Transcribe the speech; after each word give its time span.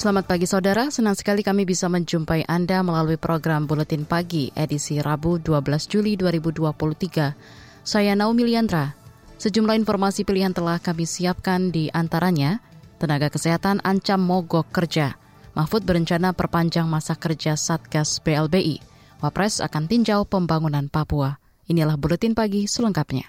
Selamat 0.00 0.32
pagi 0.32 0.48
saudara, 0.48 0.88
senang 0.88 1.12
sekali 1.12 1.44
kami 1.44 1.68
bisa 1.68 1.84
menjumpai 1.84 2.48
Anda 2.48 2.80
melalui 2.80 3.20
program 3.20 3.68
Buletin 3.68 4.08
Pagi 4.08 4.48
edisi 4.56 4.96
Rabu 4.96 5.36
12 5.36 5.60
Juli 5.92 6.16
2023. 6.16 7.36
Saya 7.84 8.16
Naomi 8.16 8.48
Liandra. 8.48 8.96
Sejumlah 9.36 9.76
informasi 9.76 10.24
pilihan 10.24 10.56
telah 10.56 10.80
kami 10.80 11.04
siapkan 11.04 11.68
di 11.68 11.92
antaranya, 11.92 12.64
tenaga 12.96 13.28
kesehatan 13.28 13.84
ancam 13.84 14.24
mogok 14.24 14.72
kerja. 14.72 15.20
Mahfud 15.52 15.84
berencana 15.84 16.32
perpanjang 16.32 16.88
masa 16.88 17.12
kerja 17.12 17.52
Satgas 17.60 18.24
BLBI. 18.24 18.80
Wapres 19.20 19.60
akan 19.60 19.84
tinjau 19.84 20.24
pembangunan 20.24 20.88
Papua. 20.88 21.36
Inilah 21.68 22.00
Buletin 22.00 22.32
Pagi 22.32 22.64
selengkapnya. 22.64 23.28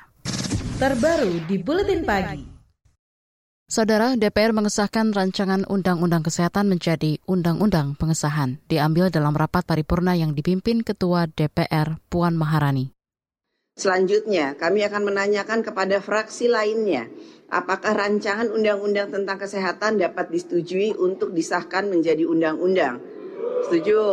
Terbaru 0.79 1.35
di 1.51 1.59
Buletin 1.59 2.07
Pagi. 2.07 2.50
Saudara, 3.71 4.19
DPR 4.19 4.51
mengesahkan 4.51 5.15
rancangan 5.15 5.63
Undang-Undang 5.63 6.27
Kesehatan 6.27 6.67
menjadi 6.67 7.23
Undang-Undang 7.23 7.95
Pengesahan, 7.95 8.59
diambil 8.67 9.07
dalam 9.07 9.31
rapat 9.31 9.63
paripurna 9.63 10.11
yang 10.11 10.35
dipimpin 10.35 10.83
Ketua 10.83 11.31
DPR 11.31 11.95
Puan 12.11 12.35
Maharani. 12.35 12.91
Selanjutnya, 13.79 14.59
kami 14.59 14.83
akan 14.83 15.07
menanyakan 15.07 15.63
kepada 15.63 16.03
fraksi 16.03 16.51
lainnya, 16.51 17.07
apakah 17.47 17.95
rancangan 17.95 18.51
undang-undang 18.51 19.07
tentang 19.07 19.39
kesehatan 19.39 20.03
dapat 20.03 20.27
disetujui 20.35 20.91
untuk 20.99 21.31
disahkan 21.31 21.87
menjadi 21.87 22.27
undang-undang. 22.27 22.99
Setuju? 23.71 24.03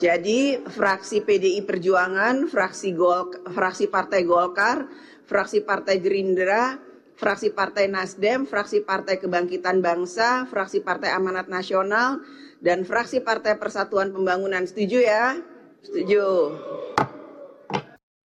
Jadi, 0.00 0.64
fraksi 0.64 1.20
PDI 1.20 1.68
Perjuangan, 1.68 2.48
fraksi 2.48 2.96
Gol, 2.96 3.44
fraksi 3.52 3.92
Partai 3.92 4.24
Golkar, 4.24 4.88
fraksi 5.28 5.60
Partai 5.60 6.00
Gerindra, 6.00 6.85
fraksi 7.16 7.50
Partai 7.50 7.88
Nasdem, 7.88 8.44
fraksi 8.44 8.84
Partai 8.84 9.16
Kebangkitan 9.16 9.80
Bangsa, 9.80 10.44
fraksi 10.46 10.84
Partai 10.84 11.16
Amanat 11.16 11.48
Nasional, 11.48 12.20
dan 12.60 12.84
fraksi 12.84 13.24
Partai 13.24 13.56
Persatuan 13.56 14.12
Pembangunan. 14.12 14.64
Setuju 14.68 15.00
ya? 15.00 15.36
Setuju. 15.80 16.24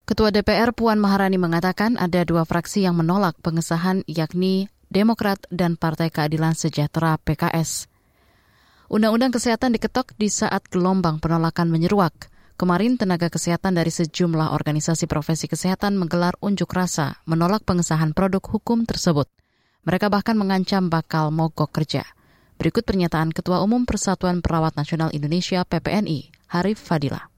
Ketua 0.04 0.34
DPR 0.34 0.74
Puan 0.74 0.98
Maharani 0.98 1.38
mengatakan 1.38 1.94
ada 1.94 2.26
dua 2.26 2.42
fraksi 2.42 2.82
yang 2.82 2.98
menolak 2.98 3.38
pengesahan 3.46 4.02
yakni 4.10 4.66
Demokrat 4.90 5.46
dan 5.54 5.78
Partai 5.78 6.10
Keadilan 6.10 6.58
Sejahtera 6.58 7.14
PKS. 7.22 7.86
Undang-undang 8.90 9.30
kesehatan 9.30 9.70
diketok 9.70 10.18
di 10.18 10.26
saat 10.26 10.66
gelombang 10.66 11.22
penolakan 11.22 11.70
menyeruak. 11.70 12.26
Kemarin 12.60 13.00
tenaga 13.00 13.32
kesehatan 13.32 13.72
dari 13.72 13.88
sejumlah 13.88 14.52
organisasi 14.52 15.08
profesi 15.08 15.48
kesehatan 15.48 15.96
menggelar 15.96 16.36
unjuk 16.44 16.68
rasa 16.76 17.16
menolak 17.24 17.64
pengesahan 17.64 18.12
produk 18.12 18.44
hukum 18.44 18.84
tersebut. 18.84 19.32
Mereka 19.88 20.12
bahkan 20.12 20.36
mengancam 20.36 20.92
bakal 20.92 21.32
mogok 21.32 21.72
kerja. 21.72 22.04
Berikut 22.60 22.84
pernyataan 22.84 23.32
Ketua 23.32 23.64
Umum 23.64 23.88
Persatuan 23.88 24.44
Perawat 24.44 24.76
Nasional 24.76 25.08
Indonesia 25.16 25.64
PPNI, 25.64 26.52
Harif 26.52 26.84
Fadila. 26.84 27.32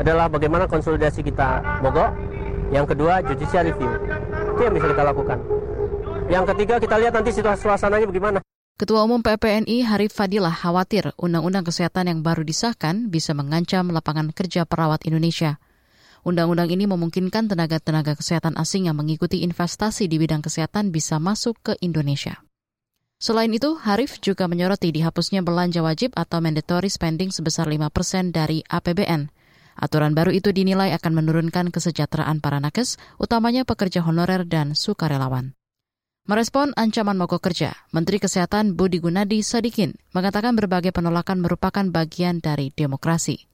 Adalah 0.00 0.32
bagaimana 0.32 0.64
konsolidasi 0.64 1.20
kita 1.28 1.84
mogok. 1.84 2.08
Yang 2.72 2.96
kedua, 2.96 3.20
judicial 3.20 3.68
review. 3.68 3.92
Itu 4.56 4.60
yang 4.64 4.74
bisa 4.80 4.88
kita 4.96 5.04
lakukan. 5.12 5.38
Yang 6.32 6.44
ketiga, 6.56 6.74
kita 6.80 6.96
lihat 6.96 7.12
nanti 7.12 7.36
situasi 7.36 7.68
suasananya 7.68 8.08
bagaimana. 8.08 8.40
Ketua 8.78 9.02
Umum 9.02 9.18
PPNI 9.26 9.82
Harif 9.90 10.14
Fadilah 10.14 10.54
khawatir 10.54 11.10
Undang-Undang 11.18 11.66
Kesehatan 11.66 12.14
yang 12.14 12.22
baru 12.22 12.46
disahkan 12.46 13.10
bisa 13.10 13.34
mengancam 13.34 13.90
lapangan 13.90 14.30
kerja 14.30 14.62
perawat 14.70 15.02
Indonesia. 15.02 15.58
Undang-undang 16.22 16.70
ini 16.70 16.86
memungkinkan 16.86 17.50
tenaga-tenaga 17.50 18.14
kesehatan 18.14 18.54
asing 18.54 18.86
yang 18.86 18.94
mengikuti 18.94 19.42
investasi 19.42 20.06
di 20.06 20.22
bidang 20.22 20.46
kesehatan 20.46 20.94
bisa 20.94 21.18
masuk 21.18 21.58
ke 21.58 21.74
Indonesia. 21.82 22.38
Selain 23.18 23.50
itu, 23.50 23.74
Harif 23.82 24.22
juga 24.22 24.46
menyoroti 24.46 24.94
dihapusnya 24.94 25.42
belanja 25.42 25.82
wajib 25.82 26.14
atau 26.14 26.38
mandatory 26.38 26.86
spending 26.86 27.34
sebesar 27.34 27.66
5 27.66 27.90
persen 27.90 28.30
dari 28.30 28.62
APBN. 28.62 29.26
Aturan 29.74 30.14
baru 30.14 30.30
itu 30.30 30.54
dinilai 30.54 30.94
akan 30.94 31.18
menurunkan 31.18 31.74
kesejahteraan 31.74 32.38
para 32.38 32.62
nakes, 32.62 32.94
utamanya 33.18 33.66
pekerja 33.66 34.06
honorer 34.06 34.46
dan 34.46 34.78
sukarelawan. 34.78 35.57
Merespon 36.28 36.76
ancaman 36.76 37.16
mogok 37.16 37.40
kerja, 37.40 37.72
Menteri 37.88 38.20
Kesehatan 38.20 38.76
Budi 38.76 39.00
Gunadi 39.00 39.40
Sadikin 39.40 39.96
mengatakan 40.12 40.52
berbagai 40.52 40.92
penolakan 40.92 41.40
merupakan 41.40 41.80
bagian 41.88 42.44
dari 42.44 42.68
demokrasi. 42.68 43.48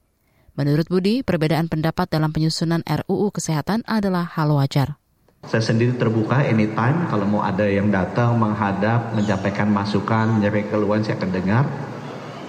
Menurut 0.58 0.90
Budi, 0.90 1.22
perbedaan 1.22 1.70
pendapat 1.70 2.10
dalam 2.10 2.34
penyusunan 2.34 2.82
RUU 2.82 3.30
Kesehatan 3.30 3.86
adalah 3.86 4.26
hal 4.26 4.50
wajar. 4.50 4.98
Saya 5.46 5.62
sendiri 5.62 5.94
terbuka 5.94 6.42
anytime 6.42 7.06
kalau 7.06 7.30
mau 7.30 7.46
ada 7.46 7.62
yang 7.62 7.94
datang, 7.94 8.34
menghadap, 8.42 9.14
menyampaikan 9.14 9.70
masukan, 9.70 10.34
menyampaikan 10.34 10.74
keluhan 10.74 11.06
saya 11.06 11.14
akan 11.14 11.30
dengar. 11.30 11.70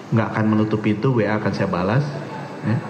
Nggak 0.09 0.27
akan 0.33 0.45
menutup 0.49 0.81
pintu, 0.81 1.21
WA 1.21 1.37
akan 1.37 1.53
saya 1.53 1.69
balas. 1.69 2.01
Ya. 2.65 2.81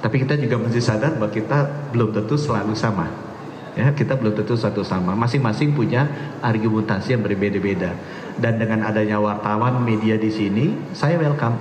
Tapi 0.00 0.24
kita 0.24 0.40
juga 0.40 0.56
mesti 0.56 0.80
sadar 0.80 1.20
bahwa 1.20 1.36
kita 1.36 1.92
belum 1.92 2.16
tentu 2.16 2.40
selalu 2.40 2.72
sama 2.72 3.31
ya 3.76 3.92
kita 3.92 4.16
belum 4.16 4.36
tentu 4.36 4.56
satu 4.56 4.84
sama. 4.84 5.16
Masing-masing 5.16 5.72
punya 5.72 6.08
argumentasi 6.44 7.16
yang 7.16 7.22
berbeda-beda. 7.24 7.96
Dan 8.36 8.56
dengan 8.56 8.88
adanya 8.88 9.20
wartawan 9.20 9.84
media 9.84 10.16
di 10.16 10.32
sini 10.32 10.72
saya 10.96 11.20
welcome 11.20 11.56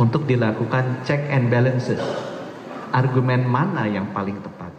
untuk 0.00 0.24
dilakukan 0.24 1.04
check 1.04 1.20
and 1.28 1.52
balances. 1.52 2.00
Argumen 2.90 3.46
mana 3.46 3.86
yang 3.86 4.10
paling 4.10 4.40
tepat? 4.42 4.72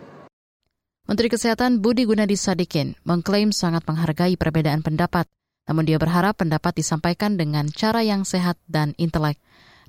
Menteri 1.07 1.27
Kesehatan 1.27 1.83
Budi 1.83 2.07
Gunadi 2.07 2.39
Sadikin 2.39 2.95
mengklaim 3.03 3.51
sangat 3.51 3.83
menghargai 3.85 4.35
perbedaan 4.35 4.81
pendapat. 4.81 5.27
Namun 5.69 5.85
dia 5.85 6.01
berharap 6.01 6.41
pendapat 6.41 6.73
disampaikan 6.81 7.37
dengan 7.37 7.69
cara 7.69 8.01
yang 8.01 8.25
sehat 8.25 8.57
dan 8.65 8.97
intelek 8.97 9.37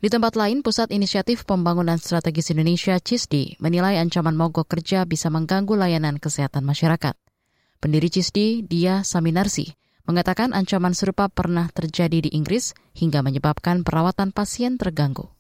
di 0.03 0.11
tempat 0.11 0.35
lain, 0.35 0.67
Pusat 0.67 0.91
Inisiatif 0.99 1.47
Pembangunan 1.47 1.95
Strategis 1.95 2.51
Indonesia 2.51 2.99
CISDI 2.99 3.63
menilai 3.63 4.03
ancaman 4.03 4.35
mogok 4.35 4.67
kerja 4.67 5.07
bisa 5.07 5.31
mengganggu 5.31 5.79
layanan 5.79 6.19
kesehatan 6.19 6.67
masyarakat. 6.67 7.15
Pendiri 7.79 8.11
CISDI, 8.11 8.67
Dia 8.67 9.07
Saminarsi, 9.07 9.71
mengatakan 10.03 10.59
ancaman 10.59 10.99
serupa 10.99 11.31
pernah 11.31 11.71
terjadi 11.71 12.19
di 12.19 12.35
Inggris 12.35 12.75
hingga 12.99 13.23
menyebabkan 13.23 13.87
perawatan 13.87 14.35
pasien 14.35 14.75
terganggu 14.75 15.31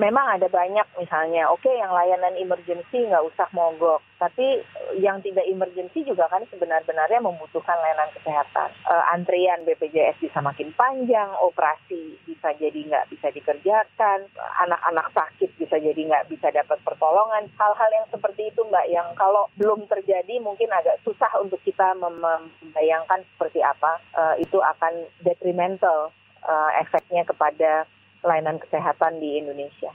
memang 0.00 0.40
ada 0.40 0.48
banyak 0.48 0.86
misalnya, 0.96 1.52
oke 1.52 1.60
okay, 1.60 1.76
yang 1.76 1.92
layanan 1.92 2.32
emergency 2.40 3.04
nggak 3.04 3.20
usah 3.20 3.44
mogok, 3.52 4.00
tapi 4.16 4.64
yang 4.96 5.20
tidak 5.20 5.44
emergency 5.44 6.00
juga 6.08 6.24
kan 6.32 6.40
sebenarnya 6.48 7.20
membutuhkan 7.20 7.76
layanan 7.76 8.08
kesehatan. 8.16 8.72
E, 8.88 8.94
antrian 9.12 9.60
BPJS 9.68 10.24
bisa 10.24 10.40
makin 10.40 10.72
panjang, 10.72 11.28
operasi 11.44 12.16
bisa 12.24 12.48
jadi 12.56 12.80
nggak 12.80 13.12
bisa 13.12 13.28
dikerjakan, 13.28 14.24
anak-anak 14.64 15.12
sakit 15.12 15.52
bisa 15.60 15.76
jadi 15.76 16.00
nggak 16.00 16.32
bisa 16.32 16.48
dapat 16.48 16.80
pertolongan. 16.80 17.52
Hal-hal 17.60 17.90
yang 17.92 18.08
seperti 18.08 18.48
itu 18.48 18.64
mbak, 18.64 18.88
yang 18.88 19.12
kalau 19.20 19.52
belum 19.60 19.84
terjadi 19.84 20.40
mungkin 20.40 20.72
agak 20.72 20.96
susah 21.04 21.28
untuk 21.44 21.60
kita 21.60 21.92
membayangkan 22.00 23.20
seperti 23.36 23.60
apa 23.60 24.00
e, 24.16 24.48
itu 24.48 24.56
akan 24.56 25.04
detrimental 25.20 26.08
e, 26.40 26.54
efeknya 26.80 27.28
kepada 27.28 27.84
layanan 28.24 28.60
kesehatan 28.60 29.20
di 29.20 29.40
Indonesia. 29.40 29.92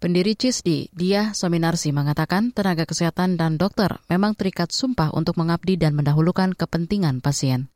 Pendiri 0.00 0.32
CISDI, 0.32 0.88
Dia 0.96 1.36
Sominarsi 1.36 1.92
mengatakan 1.92 2.56
tenaga 2.56 2.88
kesehatan 2.88 3.36
dan 3.36 3.60
dokter 3.60 4.00
memang 4.08 4.32
terikat 4.32 4.72
sumpah 4.72 5.12
untuk 5.12 5.36
mengabdi 5.36 5.76
dan 5.76 5.92
mendahulukan 5.92 6.56
kepentingan 6.56 7.20
pasien. 7.20 7.68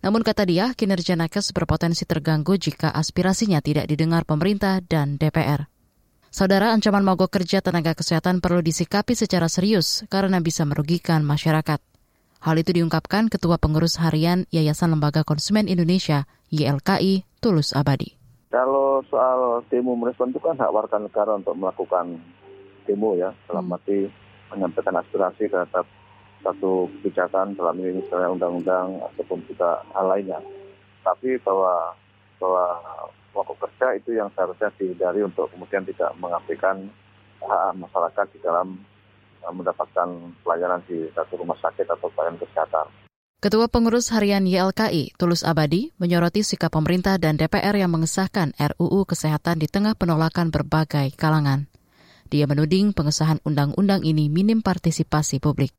Namun 0.00 0.24
kata 0.24 0.48
dia, 0.48 0.72
kinerja 0.72 1.18
nakes 1.18 1.52
berpotensi 1.52 2.08
terganggu 2.08 2.56
jika 2.56 2.88
aspirasinya 2.88 3.60
tidak 3.60 3.84
didengar 3.84 4.24
pemerintah 4.24 4.80
dan 4.80 5.20
DPR. 5.20 5.68
Saudara, 6.32 6.72
ancaman 6.72 7.04
mogok 7.04 7.36
kerja 7.36 7.64
tenaga 7.64 7.96
kesehatan 7.96 8.40
perlu 8.40 8.60
disikapi 8.64 9.12
secara 9.12 9.48
serius 9.52 10.08
karena 10.12 10.40
bisa 10.40 10.64
merugikan 10.68 11.20
masyarakat. 11.20 11.80
Hal 12.38 12.56
itu 12.56 12.70
diungkapkan 12.70 13.26
Ketua 13.26 13.58
Pengurus 13.58 13.98
Harian 13.98 14.46
Yayasan 14.54 14.94
Lembaga 14.94 15.26
Konsumen 15.26 15.66
Indonesia, 15.66 16.30
YLKI, 16.54 17.26
Tulus 17.42 17.74
Abadi. 17.74 18.17
Kalau 18.48 19.04
soal 19.12 19.60
demo 19.68 19.92
merespon 19.92 20.32
itu 20.32 20.40
kan 20.40 20.56
hak 20.56 20.72
warga 20.72 20.96
negara 20.96 21.36
untuk 21.36 21.52
melakukan 21.52 22.16
demo 22.88 23.12
ya, 23.12 23.28
dalam 23.44 23.68
hmm. 23.68 23.76
arti 23.76 24.08
menyampaikan 24.48 24.96
aspirasi 24.96 25.52
terhadap 25.52 25.84
satu 26.40 26.88
kebijakan 26.88 27.52
dalam 27.52 27.76
ini 27.76 28.00
misalnya 28.00 28.32
undang-undang 28.32 29.04
ataupun 29.12 29.44
juga 29.44 29.84
hal 29.92 30.08
lainnya. 30.08 30.40
Tapi 31.04 31.36
bahwa 31.44 31.92
bahwa 32.40 32.64
pokok 33.36 33.68
kerja 33.68 34.00
itu 34.00 34.16
yang 34.16 34.32
seharusnya 34.32 34.72
dihindari 34.80 35.20
untuk 35.20 35.52
kemudian 35.52 35.84
tidak 35.84 36.16
mengabaikan 36.16 36.88
hak 37.44 37.76
masyarakat 37.76 38.26
di 38.32 38.38
dalam 38.40 38.80
mendapatkan 39.44 40.08
pelayanan 40.40 40.80
di 40.88 41.04
satu 41.12 41.36
rumah 41.36 41.56
sakit 41.60 41.84
atau 41.84 42.08
pelayanan 42.16 42.40
kesehatan. 42.40 43.07
Ketua 43.38 43.70
Pengurus 43.70 44.10
Harian 44.10 44.50
YLKI, 44.50 45.14
Tulus 45.14 45.46
Abadi, 45.46 45.94
menyoroti 46.02 46.42
sikap 46.42 46.74
pemerintah 46.74 47.22
dan 47.22 47.38
DPR 47.38 47.70
yang 47.78 47.94
mengesahkan 47.94 48.50
RUU 48.58 49.06
Kesehatan 49.06 49.62
di 49.62 49.70
tengah 49.70 49.94
penolakan 49.94 50.50
berbagai 50.50 51.14
kalangan. 51.14 51.70
Dia 52.34 52.50
menuding 52.50 52.90
pengesahan 52.90 53.38
undang-undang 53.46 54.02
ini 54.02 54.26
minim 54.26 54.58
partisipasi 54.58 55.38
publik. 55.38 55.70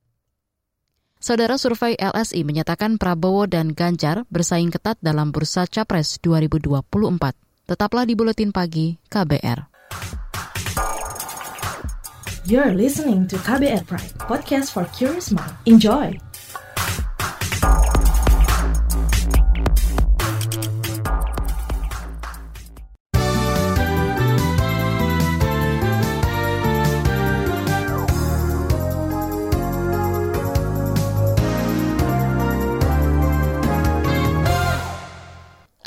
Saudara 1.19 1.59
survei 1.59 1.99
LSI 1.99 2.47
menyatakan 2.47 2.95
Prabowo 2.95 3.43
dan 3.43 3.75
Ganjar 3.75 4.23
bersaing 4.31 4.71
ketat 4.71 4.95
dalam 5.03 5.35
bursa 5.35 5.67
Capres 5.67 6.15
2024. 6.23 6.87
Tetaplah 7.67 8.07
di 8.07 8.15
Buletin 8.15 8.55
Pagi 8.55 8.95
KBR. 9.11 9.67
You're 12.47 12.71
listening 12.71 13.27
to 13.27 13.35
KBR 13.35 13.83
Pride, 13.83 14.15
podcast 14.15 14.71
for 14.71 14.87
curious 14.95 15.27
mind. 15.35 15.51
Enjoy! 15.67 16.28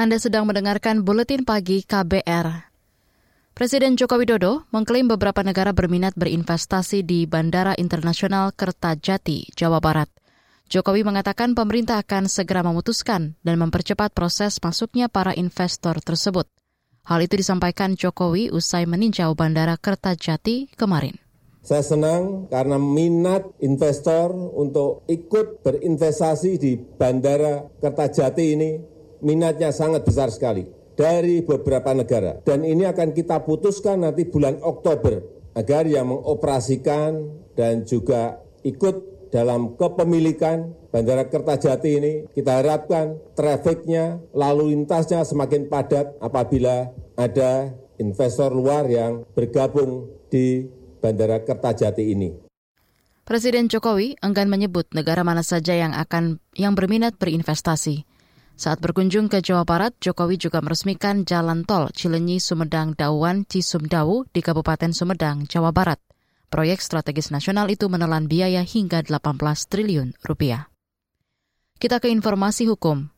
Anda 0.03 0.19
sedang 0.19 0.51
mendengarkan 0.51 1.07
Buletin 1.07 1.47
Pagi 1.47 1.87
KBR. 1.87 2.75
Presiden 3.55 3.95
Joko 3.95 4.19
Widodo 4.19 4.67
mengklaim 4.75 5.07
beberapa 5.07 5.47
negara 5.47 5.71
berminat 5.71 6.19
berinvestasi 6.19 7.07
di 7.07 7.23
Bandara 7.31 7.79
Internasional 7.79 8.51
Kertajati, 8.51 9.55
Jawa 9.55 9.79
Barat. 9.79 10.11
Jokowi 10.67 11.07
mengatakan 11.07 11.55
pemerintah 11.55 12.03
akan 12.03 12.27
segera 12.27 12.67
memutuskan 12.67 13.39
dan 13.47 13.63
mempercepat 13.63 14.11
proses 14.11 14.59
masuknya 14.59 15.07
para 15.07 15.39
investor 15.39 16.03
tersebut. 16.03 16.51
Hal 17.07 17.23
itu 17.23 17.39
disampaikan 17.39 17.95
Jokowi 17.95 18.51
usai 18.51 18.91
meninjau 18.91 19.39
Bandara 19.39 19.79
Kertajati 19.79 20.75
kemarin. 20.75 21.15
Saya 21.63 21.87
senang 21.87 22.51
karena 22.51 22.75
minat 22.75 23.47
investor 23.63 24.35
untuk 24.35 25.07
ikut 25.07 25.63
berinvestasi 25.63 26.59
di 26.59 26.75
Bandara 26.75 27.71
Kertajati 27.79 28.45
ini 28.51 28.71
minatnya 29.23 29.71
sangat 29.71 30.05
besar 30.05 30.29
sekali 30.29 30.67
dari 30.93 31.41
beberapa 31.41 31.97
negara. 31.97 32.43
Dan 32.45 32.67
ini 32.67 32.85
akan 32.85 33.17
kita 33.17 33.41
putuskan 33.47 34.05
nanti 34.05 34.29
bulan 34.29 34.61
Oktober 34.61 35.23
agar 35.57 35.89
yang 35.89 36.13
mengoperasikan 36.13 37.33
dan 37.57 37.89
juga 37.89 38.41
ikut 38.67 39.31
dalam 39.33 39.81
kepemilikan 39.81 40.77
Bandara 40.93 41.25
Kertajati 41.25 41.89
ini 41.89 42.13
kita 42.37 42.61
harapkan 42.61 43.17
trafiknya, 43.33 44.21
lalu 44.37 44.77
lintasnya 44.77 45.25
semakin 45.25 45.73
padat 45.73 46.21
apabila 46.21 46.93
ada 47.17 47.73
investor 47.97 48.53
luar 48.53 48.85
yang 48.93 49.25
bergabung 49.33 50.13
di 50.29 50.69
Bandara 51.01 51.41
Kertajati 51.41 52.13
ini. 52.13 52.31
Presiden 53.25 53.73
Jokowi 53.73 54.21
enggan 54.21 54.53
menyebut 54.53 54.93
negara 54.93 55.25
mana 55.25 55.41
saja 55.41 55.73
yang 55.73 55.97
akan 55.97 56.37
yang 56.53 56.77
berminat 56.77 57.17
berinvestasi. 57.17 58.05
Saat 58.53 58.85
berkunjung 58.85 59.33
ke 59.33 59.41
Jawa 59.41 59.65
Barat, 59.65 59.97
Jokowi 59.99 60.37
juga 60.37 60.61
meresmikan 60.61 61.25
jalan 61.25 61.65
tol 61.65 61.89
Cilenyi 61.91 62.39
Sumedang 62.39 62.93
Dauan 62.95 63.49
Cisumdawu 63.49 64.29
di 64.31 64.45
Kabupaten 64.45 64.93
Sumedang, 64.93 65.49
Jawa 65.49 65.73
Barat. 65.73 65.99
Proyek 66.53 66.85
strategis 66.85 67.33
nasional 67.33 67.73
itu 67.73 67.89
menelan 67.89 68.29
biaya 68.29 68.61
hingga 68.61 69.01
18 69.01 69.41
triliun 69.73 70.13
rupiah. 70.21 70.69
Kita 71.81 71.97
ke 71.99 72.13
informasi 72.13 72.69
hukum. 72.69 73.09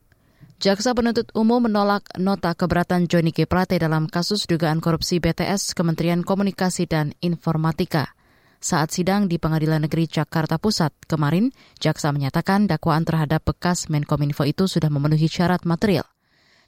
Jaksa 0.55 0.95
penuntut 0.95 1.29
umum 1.35 1.67
menolak 1.67 2.07
nota 2.15 2.55
keberatan 2.55 3.11
Johnny 3.11 3.35
G. 3.35 3.43
Plate 3.43 3.75
dalam 3.75 4.07
kasus 4.07 4.47
dugaan 4.47 4.79
korupsi 4.79 5.19
BTS 5.19 5.75
Kementerian 5.75 6.23
Komunikasi 6.23 6.87
dan 6.87 7.11
Informatika. 7.19 8.15
Saat 8.65 8.97
sidang 8.97 9.29
di 9.29 9.37
Pengadilan 9.37 9.85
Negeri 9.85 10.09
Jakarta 10.09 10.57
Pusat 10.57 11.05
kemarin, 11.05 11.53
jaksa 11.77 12.09
menyatakan 12.09 12.65
dakwaan 12.65 13.05
terhadap 13.05 13.45
bekas 13.45 13.93
Menkominfo 13.93 14.41
itu 14.41 14.65
sudah 14.65 14.89
memenuhi 14.89 15.29
syarat 15.29 15.69
material. 15.69 16.09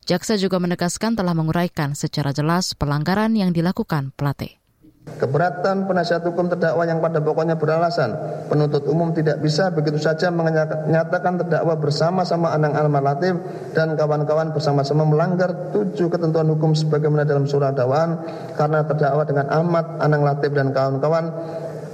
Jaksa 0.05 0.37
juga 0.37 0.61
menegaskan 0.61 1.17
telah 1.17 1.33
menguraikan 1.33 1.97
secara 1.97 2.37
jelas 2.37 2.77
pelanggaran 2.77 3.33
yang 3.33 3.49
dilakukan 3.49 4.13
Plate. 4.13 4.61
Keberatan 5.07 5.89
penasihat 5.89 6.21
hukum 6.21 6.51
terdakwa 6.53 6.83
yang 6.85 6.99
pada 6.99 7.23
pokoknya 7.23 7.55
beralasan 7.55 8.11
penuntut 8.51 8.83
umum 8.91 9.15
tidak 9.15 9.39
bisa 9.39 9.71
begitu 9.71 9.97
saja 9.97 10.27
menyatakan 10.29 11.39
terdakwa 11.41 11.79
bersama-sama 11.79 12.51
Anang 12.51 12.75
Almar 12.75 13.01
Latif 13.01 13.39
dan 13.71 13.95
kawan-kawan 13.95 14.51
bersama-sama 14.51 15.07
melanggar 15.07 15.71
tujuh 15.71 16.11
ketentuan 16.11 16.51
hukum 16.51 16.75
sebagaimana 16.75 17.23
dalam 17.23 17.47
surat 17.47 17.71
dakwaan 17.71 18.19
karena 18.59 18.83
terdakwa 18.83 19.23
dengan 19.23 19.47
Ahmad 19.47 19.97
Anang 20.03 20.27
Latif 20.27 20.51
dan 20.51 20.75
kawan-kawan 20.75 21.25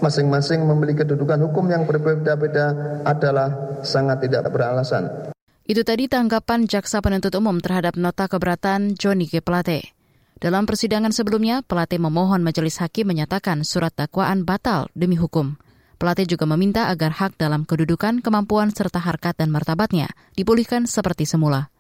masing-masing 0.04 0.68
memiliki 0.68 1.08
kedudukan 1.08 1.40
hukum 1.48 1.72
yang 1.72 1.88
berbeda-beda 1.88 3.00
adalah 3.08 3.80
sangat 3.88 4.28
tidak 4.28 4.52
beralasan. 4.52 5.32
Itu 5.64 5.88
tadi 5.88 6.12
tanggapan 6.12 6.68
jaksa 6.68 7.00
penuntut 7.00 7.32
umum 7.40 7.56
terhadap 7.64 7.96
nota 7.96 8.28
keberatan 8.28 9.00
Johnny 9.00 9.32
G. 9.32 9.40
Plate. 9.40 9.96
Dalam 10.36 10.68
persidangan 10.68 11.16
sebelumnya, 11.16 11.64
Plate 11.64 11.96
memohon 11.96 12.44
majelis 12.44 12.84
hakim 12.84 13.08
menyatakan 13.08 13.64
surat 13.64 13.96
dakwaan 13.96 14.44
batal 14.44 14.92
demi 14.92 15.16
hukum. 15.16 15.56
Plate 15.96 16.28
juga 16.28 16.44
meminta 16.44 16.92
agar 16.92 17.16
hak 17.16 17.40
dalam 17.40 17.64
kedudukan, 17.64 18.20
kemampuan, 18.20 18.76
serta 18.76 19.00
harkat 19.00 19.40
dan 19.40 19.56
martabatnya 19.56 20.12
dipulihkan 20.36 20.84
seperti 20.84 21.24
semula. 21.24 21.72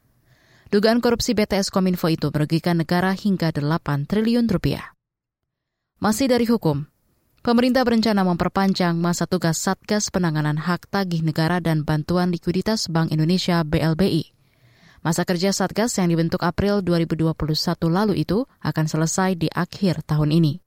Dugaan 0.71 1.03
korupsi 1.03 1.35
BTS 1.35 1.67
Kominfo 1.67 2.07
itu 2.07 2.31
merugikan 2.31 2.79
negara 2.79 3.11
hingga 3.11 3.51
8 3.51 4.07
triliun 4.07 4.47
rupiah. 4.47 4.95
Masih 5.99 6.31
dari 6.31 6.47
hukum, 6.47 6.87
Pemerintah 7.43 7.83
berencana 7.83 8.23
memperpanjang 8.23 8.95
masa 8.95 9.27
tugas 9.27 9.59
Satgas 9.59 10.07
Penanganan 10.07 10.55
Hak 10.55 10.87
Tagih 10.87 11.27
Negara 11.27 11.59
dan 11.59 11.83
Bantuan 11.83 12.31
Likuiditas 12.31 12.87
Bank 12.87 13.11
Indonesia 13.11 13.59
BLBI. 13.67 14.31
Masa 15.03 15.27
kerja 15.27 15.51
Satgas 15.51 15.91
yang 15.99 16.07
dibentuk 16.07 16.39
April 16.39 16.79
2021 16.79 17.35
lalu 17.91 18.23
itu 18.23 18.47
akan 18.63 18.87
selesai 18.87 19.35
di 19.35 19.51
akhir 19.51 20.07
tahun 20.07 20.31
ini. 20.31 20.63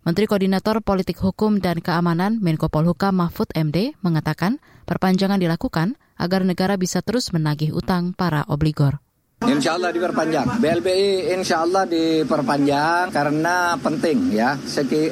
Menteri 0.00 0.24
Koordinator 0.24 0.80
Politik 0.80 1.20
Hukum 1.20 1.60
dan 1.60 1.84
Keamanan 1.84 2.40
Menko 2.40 2.72
Polhukam 2.72 3.20
Mahfud 3.20 3.52
MD 3.52 3.92
mengatakan 4.00 4.56
perpanjangan 4.88 5.36
dilakukan 5.36 6.00
agar 6.16 6.48
negara 6.48 6.80
bisa 6.80 7.04
terus 7.04 7.28
menagih 7.28 7.76
utang 7.76 8.16
para 8.16 8.48
obligor. 8.48 9.04
Insya 9.40 9.80
Allah 9.80 9.88
diperpanjang. 9.88 10.60
BLBI 10.60 11.32
insya 11.32 11.64
Allah 11.64 11.88
diperpanjang 11.88 13.08
karena 13.08 13.72
penting 13.80 14.36
ya. 14.36 14.54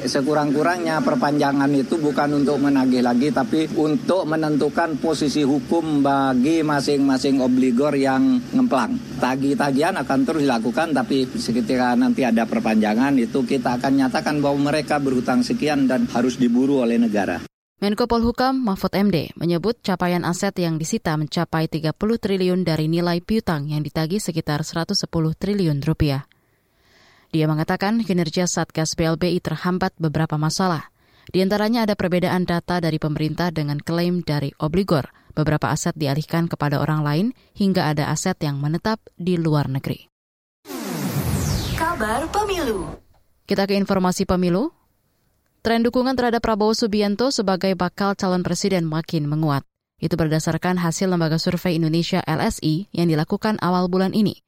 Sekurang-kurangnya 0.05 1.01
perpanjangan 1.01 1.67
itu 1.73 1.97
bukan 1.97 2.45
untuk 2.45 2.61
menagih 2.61 3.01
lagi 3.01 3.33
tapi 3.33 3.65
untuk 3.73 4.29
menentukan 4.29 5.01
posisi 5.01 5.41
hukum 5.41 6.05
bagi 6.05 6.61
masing-masing 6.61 7.41
obligor 7.41 7.97
yang 7.97 8.37
ngemplang. 8.53 9.17
Tagih-tagihan 9.17 9.97
akan 9.97 10.19
terus 10.21 10.45
dilakukan 10.45 10.93
tapi 10.93 11.25
ketika 11.25 11.97
nanti 11.97 12.21
ada 12.21 12.45
perpanjangan 12.45 13.17
itu 13.17 13.41
kita 13.41 13.81
akan 13.81 14.05
nyatakan 14.05 14.45
bahwa 14.45 14.69
mereka 14.69 15.01
berhutang 15.01 15.41
sekian 15.41 15.89
dan 15.89 16.05
harus 16.13 16.37
diburu 16.37 16.85
oleh 16.85 17.01
negara. 17.01 17.48
Menko 17.79 18.11
Polhukam 18.11 18.59
Mahfud 18.59 18.91
MD 18.91 19.31
menyebut 19.39 19.79
capaian 19.79 20.27
aset 20.27 20.51
yang 20.59 20.75
disita 20.75 21.15
mencapai 21.15 21.71
30 21.71 21.95
triliun 21.95 22.67
dari 22.67 22.91
nilai 22.91 23.23
piutang 23.23 23.71
yang 23.71 23.87
ditagih 23.87 24.19
sekitar 24.19 24.67
110 24.67 25.07
triliun 25.07 25.79
rupiah. 25.87 26.27
Dia 27.31 27.47
mengatakan 27.47 28.03
kinerja 28.03 28.51
Satgas 28.51 28.99
BLBI 28.99 29.39
terhambat 29.39 29.95
beberapa 29.95 30.35
masalah. 30.35 30.91
Di 31.31 31.39
antaranya 31.39 31.87
ada 31.87 31.95
perbedaan 31.95 32.43
data 32.43 32.83
dari 32.83 32.99
pemerintah 32.99 33.47
dengan 33.47 33.79
klaim 33.79 34.27
dari 34.27 34.51
obligor. 34.59 35.15
Beberapa 35.31 35.71
aset 35.71 35.95
dialihkan 35.95 36.51
kepada 36.51 36.83
orang 36.83 36.99
lain 36.99 37.27
hingga 37.55 37.95
ada 37.95 38.11
aset 38.11 38.35
yang 38.43 38.59
menetap 38.59 38.99
di 39.15 39.39
luar 39.39 39.71
negeri. 39.71 40.11
Kabar 41.79 42.27
Pemilu 42.27 42.91
Kita 43.47 43.63
ke 43.63 43.79
informasi 43.79 44.27
pemilu. 44.27 44.78
Tren 45.59 45.83
dukungan 45.83 46.15
terhadap 46.15 46.39
Prabowo 46.39 46.71
Subianto 46.71 47.35
sebagai 47.35 47.75
bakal 47.75 48.15
calon 48.15 48.47
presiden 48.47 48.87
makin 48.87 49.27
menguat. 49.27 49.67
Itu 49.99 50.15
berdasarkan 50.15 50.79
hasil 50.79 51.11
lembaga 51.11 51.35
survei 51.35 51.75
Indonesia 51.75 52.23
LSI 52.23 52.87
yang 52.95 53.11
dilakukan 53.11 53.59
awal 53.59 53.91
bulan 53.91 54.15
ini. 54.15 54.39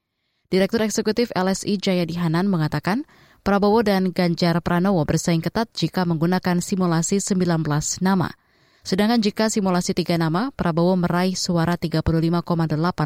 Direktur 0.47 0.87
Eksekutif 0.87 1.27
LSI 1.35 1.83
Jayadi 1.83 2.15
Hanan 2.15 2.47
mengatakan, 2.47 3.03
Prabowo 3.43 3.83
dan 3.83 4.15
Ganjar 4.15 4.55
Pranowo 4.63 5.03
bersaing 5.03 5.43
ketat 5.43 5.67
jika 5.75 6.07
menggunakan 6.07 6.63
simulasi 6.63 7.19
19 7.19 7.43
nama. 7.99 8.31
Sedangkan 8.79 9.19
jika 9.19 9.51
simulasi 9.51 9.91
tiga 9.91 10.15
nama, 10.15 10.55
Prabowo 10.55 10.95
meraih 10.95 11.35
suara 11.35 11.75
35,8 11.75 12.39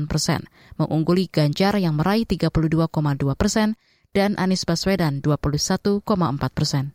persen, 0.05 0.45
mengungguli 0.77 1.25
Ganjar 1.25 1.73
yang 1.81 1.97
meraih 1.97 2.29
32,2 2.29 2.85
persen, 3.33 3.73
dan 4.13 4.37
Anies 4.37 4.61
Baswedan 4.61 5.25
21,4 5.25 6.05
persen. 6.53 6.93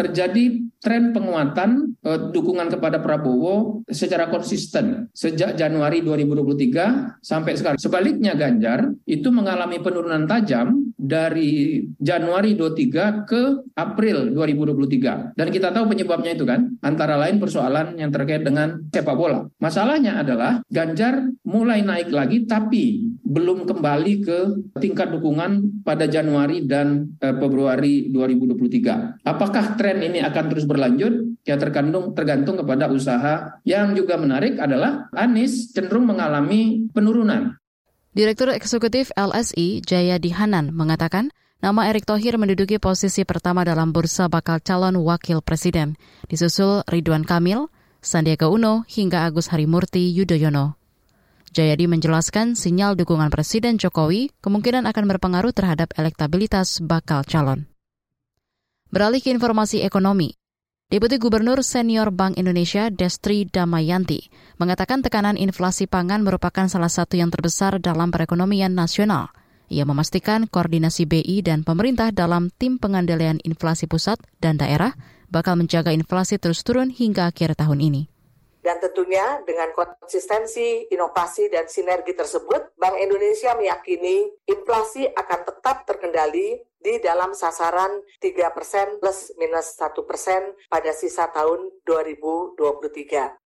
Terjadi 0.00 0.64
tren 0.80 1.12
penguatan 1.12 1.92
uh, 2.00 2.32
dukungan 2.32 2.72
kepada 2.72 3.04
Prabowo 3.04 3.84
secara 3.84 4.32
konsisten 4.32 5.12
sejak 5.12 5.60
Januari 5.60 6.00
2023 6.00 7.20
sampai 7.20 7.52
sekarang. 7.52 7.76
Sebaliknya 7.76 8.32
Ganjar 8.32 8.88
itu 9.04 9.28
mengalami 9.28 9.76
penurunan 9.84 10.24
tajam 10.24 10.88
dari 10.96 11.84
Januari 12.00 12.56
23 12.56 13.28
ke 13.28 13.42
April 13.76 14.32
2023. 14.32 15.36
Dan 15.36 15.48
kita 15.52 15.68
tahu 15.68 15.92
penyebabnya 15.92 16.32
itu 16.32 16.48
kan, 16.48 16.80
antara 16.80 17.20
lain 17.20 17.36
persoalan 17.36 18.00
yang 18.00 18.08
terkait 18.08 18.40
dengan 18.40 18.80
sepak 18.88 19.16
bola. 19.16 19.44
Masalahnya 19.60 20.24
adalah 20.24 20.64
Ganjar 20.72 21.28
mulai 21.44 21.84
naik 21.84 22.08
lagi 22.08 22.48
tapi 22.48 23.04
belum 23.30 23.62
kembali 23.62 24.14
ke 24.26 24.38
tingkat 24.82 25.14
dukungan 25.14 25.82
pada 25.86 26.10
Januari 26.10 26.66
dan 26.66 27.14
eh, 27.22 27.30
Februari 27.38 28.10
2023. 28.10 29.22
Apakah 29.22 29.78
tren 29.78 30.02
ini 30.02 30.18
akan 30.18 30.44
terus 30.50 30.66
berlanjut? 30.66 31.38
Ya 31.46 31.54
tergantung 31.54 32.18
tergantung 32.18 32.58
kepada 32.58 32.90
usaha. 32.90 33.62
Yang 33.62 34.02
juga 34.02 34.18
menarik 34.18 34.58
adalah 34.58 35.06
Anies 35.14 35.70
cenderung 35.70 36.10
mengalami 36.10 36.90
penurunan. 36.90 37.54
Direktur 38.10 38.50
Eksekutif 38.50 39.14
LSI 39.14 39.86
Jaya 39.86 40.18
Dihanan 40.18 40.74
mengatakan 40.74 41.30
nama 41.62 41.86
Erick 41.86 42.10
Thohir 42.10 42.34
menduduki 42.34 42.82
posisi 42.82 43.22
pertama 43.22 43.62
dalam 43.62 43.94
bursa 43.94 44.26
bakal 44.26 44.58
calon 44.58 44.98
wakil 44.98 45.38
presiden, 45.38 45.94
disusul 46.26 46.82
Ridwan 46.90 47.22
Kamil, 47.22 47.70
Sandiaga 48.02 48.50
Uno, 48.50 48.82
hingga 48.90 49.30
Agus 49.30 49.54
Harimurti 49.54 50.10
Yudhoyono. 50.10 50.79
Jayadi 51.50 51.90
menjelaskan 51.90 52.54
sinyal 52.54 52.94
dukungan 52.94 53.26
Presiden 53.26 53.74
Jokowi 53.74 54.30
kemungkinan 54.38 54.86
akan 54.86 55.04
berpengaruh 55.10 55.50
terhadap 55.50 55.90
elektabilitas 55.98 56.78
bakal 56.78 57.26
calon. 57.26 57.66
Beralih 58.94 59.18
ke 59.18 59.34
informasi 59.34 59.82
ekonomi, 59.82 60.38
Deputi 60.90 61.22
Gubernur 61.22 61.62
Senior 61.62 62.10
Bank 62.10 62.34
Indonesia 62.34 62.90
Destri 62.90 63.46
Damayanti 63.46 64.26
mengatakan 64.58 65.06
tekanan 65.06 65.38
inflasi 65.38 65.86
pangan 65.86 66.22
merupakan 66.22 66.66
salah 66.66 66.90
satu 66.90 67.14
yang 67.14 67.30
terbesar 67.30 67.78
dalam 67.78 68.10
perekonomian 68.10 68.74
nasional. 68.74 69.30
Ia 69.70 69.86
memastikan 69.86 70.50
koordinasi 70.50 71.06
BI 71.06 71.46
dan 71.46 71.62
pemerintah 71.62 72.10
dalam 72.10 72.50
tim 72.50 72.82
pengandalian 72.82 73.38
inflasi 73.46 73.86
pusat 73.86 74.18
dan 74.42 74.58
daerah 74.58 74.90
bakal 75.30 75.54
menjaga 75.54 75.94
inflasi 75.94 76.42
terus 76.42 76.66
turun 76.66 76.90
hingga 76.90 77.30
akhir 77.30 77.54
tahun 77.54 77.78
ini. 77.78 78.19
Dan 78.60 78.76
tentunya 78.76 79.40
dengan 79.48 79.72
konsistensi, 79.72 80.84
inovasi, 80.92 81.48
dan 81.48 81.64
sinergi 81.64 82.12
tersebut, 82.12 82.76
Bank 82.76 82.96
Indonesia 83.00 83.56
meyakini 83.56 84.28
inflasi 84.44 85.08
akan 85.08 85.40
tetap 85.48 85.88
terkendali 85.88 86.60
di 86.80 86.94
dalam 87.00 87.32
sasaran 87.32 88.04
3 88.20 88.56
persen 88.56 89.00
plus 89.00 89.32
minus 89.40 89.80
1 89.80 89.96
persen 90.04 90.52
pada 90.68 90.92
sisa 90.92 91.32
tahun 91.32 91.72
2023. 91.88 93.40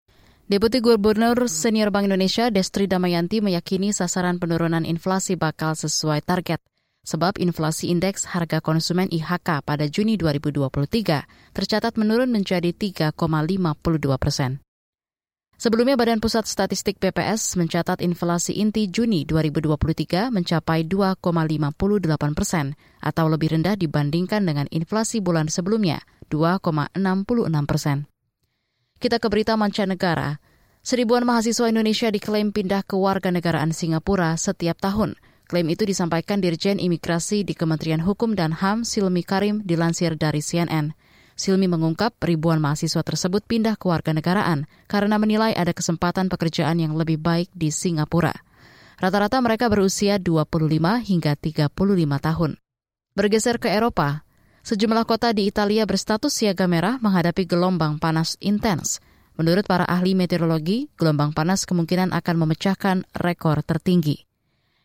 Deputi 0.44 0.78
Gubernur 0.83 1.47
Senior 1.47 1.88
Bank 1.88 2.11
Indonesia 2.11 2.50
Destri 2.50 2.85
Damayanti 2.85 3.40
meyakini 3.40 3.94
sasaran 3.94 4.42
penurunan 4.42 4.83
inflasi 4.87 5.38
bakal 5.38 5.78
sesuai 5.78 6.26
target. 6.26 6.61
Sebab 7.04 7.37
inflasi 7.37 7.92
indeks 7.92 8.33
harga 8.33 8.64
konsumen 8.64 9.12
IHK 9.12 9.61
pada 9.61 9.85
Juni 9.92 10.16
2023 10.16 11.52
tercatat 11.52 12.00
menurun 12.00 12.33
menjadi 12.33 12.73
3,52 12.73 13.12
persen. 14.16 14.63
Sebelumnya 15.54 15.94
Badan 15.94 16.18
Pusat 16.18 16.50
Statistik 16.50 16.99
BPS 16.99 17.54
mencatat 17.54 18.02
inflasi 18.02 18.58
inti 18.58 18.90
Juni 18.90 19.23
2023 19.23 20.34
mencapai 20.34 20.82
2,58 20.82 22.34
persen 22.34 22.75
atau 22.99 23.30
lebih 23.30 23.54
rendah 23.54 23.78
dibandingkan 23.78 24.42
dengan 24.42 24.66
inflasi 24.75 25.23
bulan 25.23 25.46
sebelumnya 25.46 26.02
2,66 26.26 26.99
persen. 27.70 28.11
Kita 28.99 29.23
ke 29.23 29.30
berita 29.30 29.54
mancanegara. 29.54 30.42
Seribuan 30.84 31.23
mahasiswa 31.23 31.70
Indonesia 31.70 32.11
diklaim 32.11 32.50
pindah 32.50 32.82
ke 32.82 32.99
warga 32.99 33.30
negaraan 33.30 33.70
Singapura 33.70 34.34
setiap 34.34 34.82
tahun. 34.82 35.14
Klaim 35.46 35.70
itu 35.70 35.87
disampaikan 35.87 36.42
Dirjen 36.42 36.82
Imigrasi 36.82 37.46
di 37.46 37.54
Kementerian 37.54 38.02
Hukum 38.02 38.34
dan 38.34 38.52
HAM 38.52 38.82
Silmi 38.82 39.23
Karim 39.23 39.62
dilansir 39.62 40.18
dari 40.18 40.42
CNN. 40.42 40.96
Silmi 41.34 41.66
mengungkap 41.66 42.14
ribuan 42.22 42.62
mahasiswa 42.62 43.02
tersebut 43.02 43.42
pindah 43.42 43.74
ke 43.74 43.90
warga 43.90 44.14
negaraan 44.14 44.70
karena 44.86 45.18
menilai 45.18 45.50
ada 45.50 45.74
kesempatan 45.74 46.30
pekerjaan 46.30 46.78
yang 46.78 46.94
lebih 46.94 47.18
baik 47.18 47.50
di 47.50 47.74
Singapura. 47.74 48.30
Rata-rata 49.02 49.42
mereka 49.42 49.66
berusia 49.66 50.22
25 50.22 50.78
hingga 51.02 51.34
35 51.34 51.74
tahun. 52.22 52.50
Bergeser 53.18 53.58
ke 53.58 53.66
Eropa, 53.66 54.22
sejumlah 54.62 55.02
kota 55.10 55.34
di 55.34 55.50
Italia 55.50 55.82
berstatus 55.82 56.30
siaga 56.30 56.70
merah 56.70 57.02
menghadapi 57.02 57.50
gelombang 57.50 57.98
panas 57.98 58.38
intens. 58.38 59.02
Menurut 59.34 59.66
para 59.66 59.82
ahli 59.82 60.14
meteorologi, 60.14 60.86
gelombang 60.94 61.34
panas 61.34 61.66
kemungkinan 61.66 62.14
akan 62.14 62.36
memecahkan 62.46 63.02
rekor 63.18 63.66
tertinggi. 63.66 64.22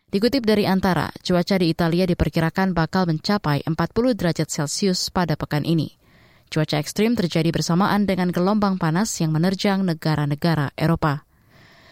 Dikutip 0.10 0.42
dari 0.42 0.66
Antara, 0.66 1.14
cuaca 1.22 1.62
di 1.62 1.70
Italia 1.70 2.10
diperkirakan 2.10 2.74
bakal 2.74 3.06
mencapai 3.06 3.62
40 3.62 4.18
derajat 4.18 4.50
Celcius 4.50 5.14
pada 5.14 5.38
pekan 5.38 5.62
ini. 5.62 5.99
Cuaca 6.50 6.82
ekstrim 6.82 7.14
terjadi 7.14 7.54
bersamaan 7.54 8.10
dengan 8.10 8.34
gelombang 8.34 8.82
panas 8.82 9.14
yang 9.22 9.30
menerjang 9.30 9.86
negara-negara 9.86 10.74
Eropa. 10.74 11.30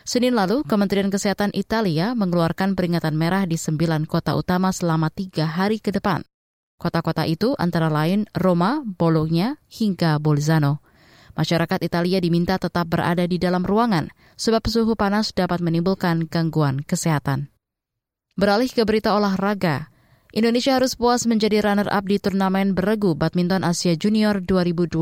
Senin 0.01 0.33
lalu, 0.33 0.65
Kementerian 0.65 1.13
Kesehatan 1.13 1.53
Italia 1.53 2.17
mengeluarkan 2.17 2.73
peringatan 2.73 3.13
merah 3.13 3.45
di 3.45 3.53
sembilan 3.53 4.09
kota 4.09 4.33
utama 4.33 4.73
selama 4.73 5.13
tiga 5.13 5.45
hari 5.45 5.77
ke 5.77 5.93
depan. 5.93 6.25
Kota-kota 6.81 7.29
itu 7.29 7.53
antara 7.61 7.85
lain 7.93 8.25
Roma, 8.33 8.81
Bologna, 8.81 9.61
hingga 9.69 10.17
Bolzano. 10.17 10.81
Masyarakat 11.37 11.85
Italia 11.85 12.17
diminta 12.17 12.57
tetap 12.57 12.89
berada 12.89 13.29
di 13.29 13.37
dalam 13.37 13.61
ruangan, 13.61 14.09
sebab 14.41 14.65
suhu 14.65 14.97
panas 14.97 15.37
dapat 15.37 15.61
menimbulkan 15.61 16.25
gangguan 16.25 16.81
kesehatan. 16.81 17.53
Beralih 18.33 18.73
ke 18.73 18.81
berita 18.89 19.13
olahraga, 19.13 19.93
Indonesia 20.37 20.77
harus 20.77 20.93
puas 20.93 21.25
menjadi 21.25 21.65
runner-up 21.65 22.05
di 22.05 22.21
turnamen 22.21 22.77
beregu 22.77 23.17
badminton 23.17 23.65
Asia 23.65 23.97
Junior 23.97 24.37
2023. 24.37 24.93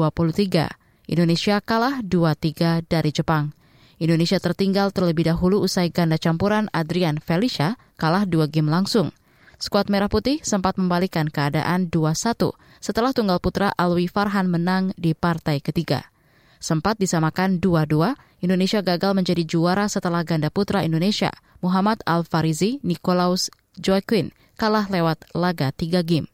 Indonesia 1.12 1.60
kalah 1.60 2.00
2-3 2.00 2.88
dari 2.88 3.12
Jepang. 3.12 3.52
Indonesia 4.00 4.40
tertinggal 4.40 4.96
terlebih 4.96 5.28
dahulu 5.28 5.60
usai 5.60 5.92
ganda 5.92 6.16
campuran 6.16 6.72
Adrian 6.72 7.20
Felicia 7.20 7.76
kalah 8.00 8.24
dua 8.24 8.48
game 8.48 8.72
langsung. 8.72 9.12
Skuad 9.60 9.92
Merah 9.92 10.08
Putih 10.08 10.40
sempat 10.40 10.80
membalikan 10.80 11.28
keadaan 11.28 11.92
2-1 11.92 12.56
setelah 12.80 13.12
tunggal 13.12 13.44
putra 13.44 13.76
Alwi 13.76 14.08
Farhan 14.08 14.48
menang 14.48 14.96
di 14.96 15.12
partai 15.12 15.60
ketiga. 15.60 16.16
Sempat 16.64 16.96
disamakan 16.96 17.60
2-2, 17.60 18.16
Indonesia 18.40 18.80
gagal 18.80 19.12
menjadi 19.12 19.44
juara 19.44 19.92
setelah 19.92 20.24
ganda 20.24 20.48
putra 20.48 20.88
Indonesia 20.88 21.36
Muhammad 21.60 22.00
Al-Farizi, 22.08 22.80
Nikolaus 22.88 23.52
Joaquin 23.80 24.36
kalah 24.56 24.88
lewat 24.88 25.28
laga 25.36 25.72
tiga 25.76 26.02
game. 26.02 26.32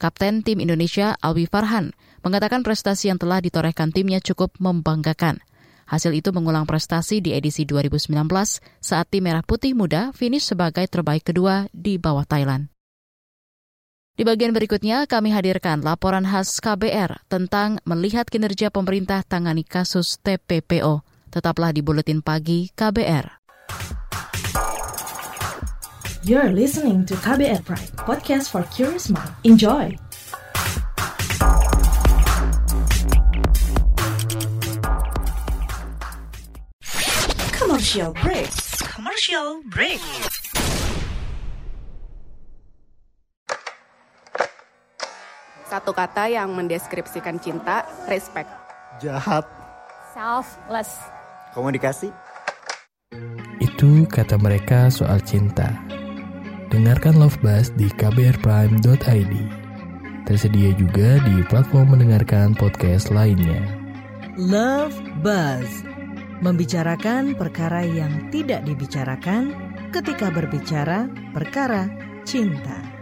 Kapten 0.00 0.40
tim 0.40 0.64
Indonesia 0.64 1.18
Alwi 1.20 1.44
Farhan 1.44 1.92
mengatakan 2.24 2.64
prestasi 2.64 3.12
yang 3.12 3.20
telah 3.20 3.44
ditorehkan 3.44 3.92
timnya 3.92 4.22
cukup 4.24 4.56
membanggakan. 4.56 5.44
Hasil 5.90 6.14
itu 6.14 6.30
mengulang 6.30 6.64
prestasi 6.70 7.18
di 7.18 7.34
edisi 7.34 7.66
2019 7.66 8.14
saat 8.78 9.06
tim 9.10 9.26
Merah 9.26 9.42
Putih 9.42 9.74
Muda 9.74 10.14
finish 10.14 10.46
sebagai 10.46 10.86
terbaik 10.86 11.26
kedua 11.26 11.66
di 11.74 11.98
bawah 11.98 12.22
Thailand. 12.22 12.70
Di 14.14 14.22
bagian 14.22 14.52
berikutnya, 14.52 15.08
kami 15.08 15.32
hadirkan 15.32 15.80
laporan 15.80 16.28
khas 16.28 16.60
KBR 16.60 17.24
tentang 17.26 17.80
melihat 17.88 18.28
kinerja 18.28 18.68
pemerintah 18.68 19.24
tangani 19.24 19.64
kasus 19.64 20.20
TPPO. 20.20 21.02
Tetaplah 21.32 21.72
di 21.72 21.80
Buletin 21.80 22.20
Pagi 22.20 22.68
KBR. 22.74 23.39
You're 26.20 26.52
listening 26.52 27.08
to 27.08 27.16
KBR 27.16 27.64
Pride, 27.64 27.96
podcast 27.96 28.52
for 28.52 28.60
curious 28.68 29.08
mind. 29.08 29.32
Enjoy! 29.40 29.96
Commercial 37.56 38.12
break. 38.20 38.52
Commercial 38.84 39.64
break. 39.72 39.96
Satu 45.72 45.96
kata 45.96 46.28
yang 46.28 46.52
mendeskripsikan 46.52 47.40
cinta, 47.40 47.88
respect. 48.12 48.52
Jahat. 49.00 49.48
Selfless. 50.12 51.00
Komunikasi. 51.56 52.12
Itu 53.56 54.04
kata 54.04 54.36
mereka 54.36 54.92
soal 54.92 55.24
cinta. 55.24 55.99
Dengarkan 56.70 57.18
Love 57.18 57.34
Buzz 57.42 57.74
di 57.74 57.90
kbrprime.id. 57.98 59.34
Tersedia 60.22 60.70
juga 60.78 61.18
di 61.26 61.42
platform 61.50 61.98
mendengarkan 61.98 62.54
podcast 62.54 63.10
lainnya. 63.10 63.58
Love 64.38 64.94
Buzz 65.18 65.82
membicarakan 66.38 67.34
perkara 67.34 67.82
yang 67.82 68.30
tidak 68.30 68.62
dibicarakan 68.62 69.50
ketika 69.90 70.30
berbicara 70.30 71.10
perkara 71.34 71.90
cinta. 72.22 72.99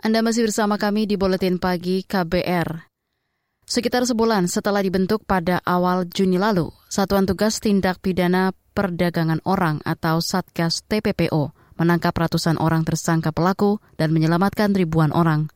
Anda 0.00 0.24
masih 0.24 0.48
bersama 0.48 0.80
kami 0.80 1.04
di 1.04 1.20
Buletin 1.20 1.60
Pagi 1.60 2.00
KBR. 2.08 2.88
Sekitar 3.68 4.08
sebulan 4.08 4.48
setelah 4.48 4.80
dibentuk 4.80 5.28
pada 5.28 5.60
awal 5.60 6.08
Juni 6.08 6.40
lalu, 6.40 6.72
Satuan 6.88 7.28
Tugas 7.28 7.60
Tindak 7.60 8.00
Pidana 8.00 8.56
Perdagangan 8.72 9.44
Orang 9.44 9.84
atau 9.84 10.24
Satgas 10.24 10.80
TPPO 10.88 11.52
menangkap 11.76 12.16
ratusan 12.16 12.56
orang 12.56 12.88
tersangka 12.88 13.28
pelaku 13.28 13.76
dan 14.00 14.16
menyelamatkan 14.16 14.72
ribuan 14.72 15.12
orang. 15.12 15.52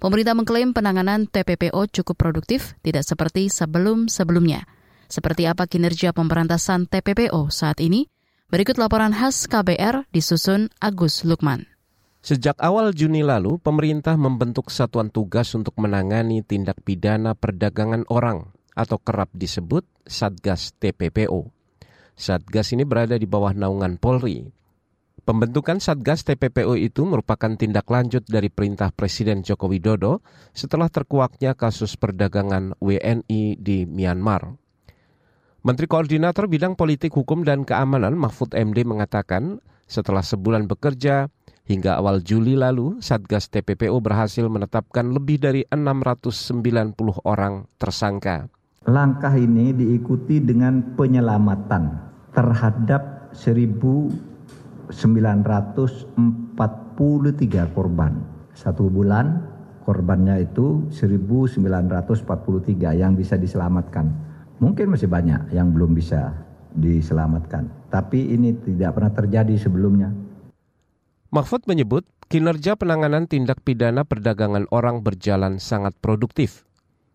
Pemerintah 0.00 0.32
mengklaim 0.32 0.72
penanganan 0.72 1.28
TPPO 1.28 1.92
cukup 2.00 2.16
produktif, 2.16 2.80
tidak 2.80 3.04
seperti 3.04 3.52
sebelum-sebelumnya. 3.52 4.64
Seperti 5.04 5.44
apa 5.44 5.68
kinerja 5.68 6.16
pemberantasan 6.16 6.88
TPPO 6.88 7.52
saat 7.52 7.84
ini? 7.84 8.08
Berikut 8.48 8.80
laporan 8.80 9.12
khas 9.12 9.44
KBR 9.44 10.08
disusun 10.16 10.72
Agus 10.80 11.28
Lukman. 11.28 11.75
Sejak 12.26 12.58
awal 12.58 12.90
Juni 12.90 13.22
lalu, 13.22 13.54
pemerintah 13.62 14.18
membentuk 14.18 14.66
satuan 14.74 15.14
tugas 15.14 15.46
untuk 15.54 15.78
menangani 15.78 16.42
tindak 16.42 16.82
pidana 16.82 17.38
perdagangan 17.38 18.02
orang 18.10 18.50
atau 18.74 18.98
kerap 18.98 19.30
disebut 19.30 19.86
Satgas 20.10 20.74
TPPO. 20.74 21.46
Satgas 22.18 22.74
ini 22.74 22.82
berada 22.82 23.14
di 23.14 23.30
bawah 23.30 23.54
naungan 23.54 23.94
Polri. 24.02 24.42
Pembentukan 25.22 25.78
Satgas 25.78 26.26
TPPO 26.26 26.74
itu 26.74 27.06
merupakan 27.06 27.54
tindak 27.54 27.86
lanjut 27.86 28.26
dari 28.26 28.50
perintah 28.50 28.90
Presiden 28.90 29.46
Joko 29.46 29.70
Widodo 29.70 30.18
setelah 30.50 30.90
terkuaknya 30.90 31.54
kasus 31.54 31.94
perdagangan 31.94 32.74
WNI 32.82 33.54
di 33.54 33.86
Myanmar. 33.86 34.50
Menteri 35.62 35.86
Koordinator 35.86 36.50
Bidang 36.50 36.74
Politik 36.74 37.14
Hukum 37.14 37.46
dan 37.46 37.62
Keamanan 37.62 38.18
Mahfud 38.18 38.50
MD 38.50 38.82
mengatakan 38.82 39.62
setelah 39.86 40.26
sebulan 40.26 40.66
bekerja, 40.66 41.30
Hingga 41.66 41.98
awal 41.98 42.22
Juli 42.22 42.54
lalu, 42.54 43.02
Satgas 43.02 43.50
TPPO 43.50 43.98
berhasil 43.98 44.46
menetapkan 44.46 45.10
lebih 45.10 45.42
dari 45.42 45.66
690 45.66 46.62
orang 47.26 47.66
tersangka. 47.74 48.46
Langkah 48.86 49.34
ini 49.34 49.74
diikuti 49.74 50.38
dengan 50.38 50.94
penyelamatan 50.94 51.90
terhadap 52.30 53.34
1.943 53.34 54.94
korban. 57.74 58.12
Satu 58.54 58.86
bulan 58.86 59.42
korbannya 59.82 60.46
itu 60.46 60.86
1.943 60.94 62.94
yang 62.94 63.18
bisa 63.18 63.34
diselamatkan. 63.34 64.06
Mungkin 64.62 64.94
masih 64.94 65.10
banyak 65.10 65.50
yang 65.50 65.74
belum 65.74 65.98
bisa 65.98 66.30
diselamatkan. 66.78 67.66
Tapi 67.90 68.38
ini 68.38 68.54
tidak 68.54 68.94
pernah 68.94 69.10
terjadi 69.10 69.58
sebelumnya. 69.58 70.25
Mahfud 71.34 71.66
menyebut 71.66 72.06
kinerja 72.30 72.78
penanganan 72.78 73.26
tindak 73.26 73.58
pidana 73.66 74.06
perdagangan 74.06 74.70
orang 74.70 75.02
berjalan 75.02 75.58
sangat 75.58 75.98
produktif. 75.98 76.62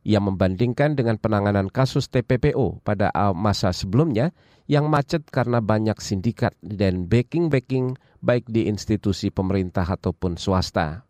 Ia 0.02 0.18
membandingkan 0.18 0.98
dengan 0.98 1.22
penanganan 1.22 1.70
kasus 1.70 2.10
TPPO 2.10 2.82
pada 2.82 3.14
masa 3.38 3.70
sebelumnya 3.72 4.34
yang 4.66 4.90
macet 4.90 5.30
karena 5.30 5.62
banyak 5.62 5.96
sindikat 6.02 6.58
dan 6.60 7.06
backing-backing 7.06 7.96
baik 8.20 8.50
di 8.50 8.66
institusi 8.66 9.30
pemerintah 9.30 9.86
ataupun 9.86 10.42
swasta. 10.42 11.06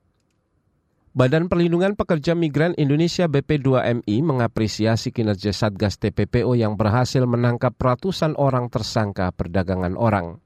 Badan 1.12 1.52
Perlindungan 1.52 2.00
Pekerja 2.00 2.40
Migran 2.40 2.72
Indonesia 2.80 3.28
BP2MI 3.28 4.24
mengapresiasi 4.24 5.12
kinerja 5.12 5.52
Satgas 5.52 6.00
TPPO 6.00 6.56
yang 6.56 6.80
berhasil 6.80 7.28
menangkap 7.28 7.76
ratusan 7.76 8.40
orang 8.40 8.72
tersangka 8.72 9.28
perdagangan 9.36 10.00
orang. 10.00 10.40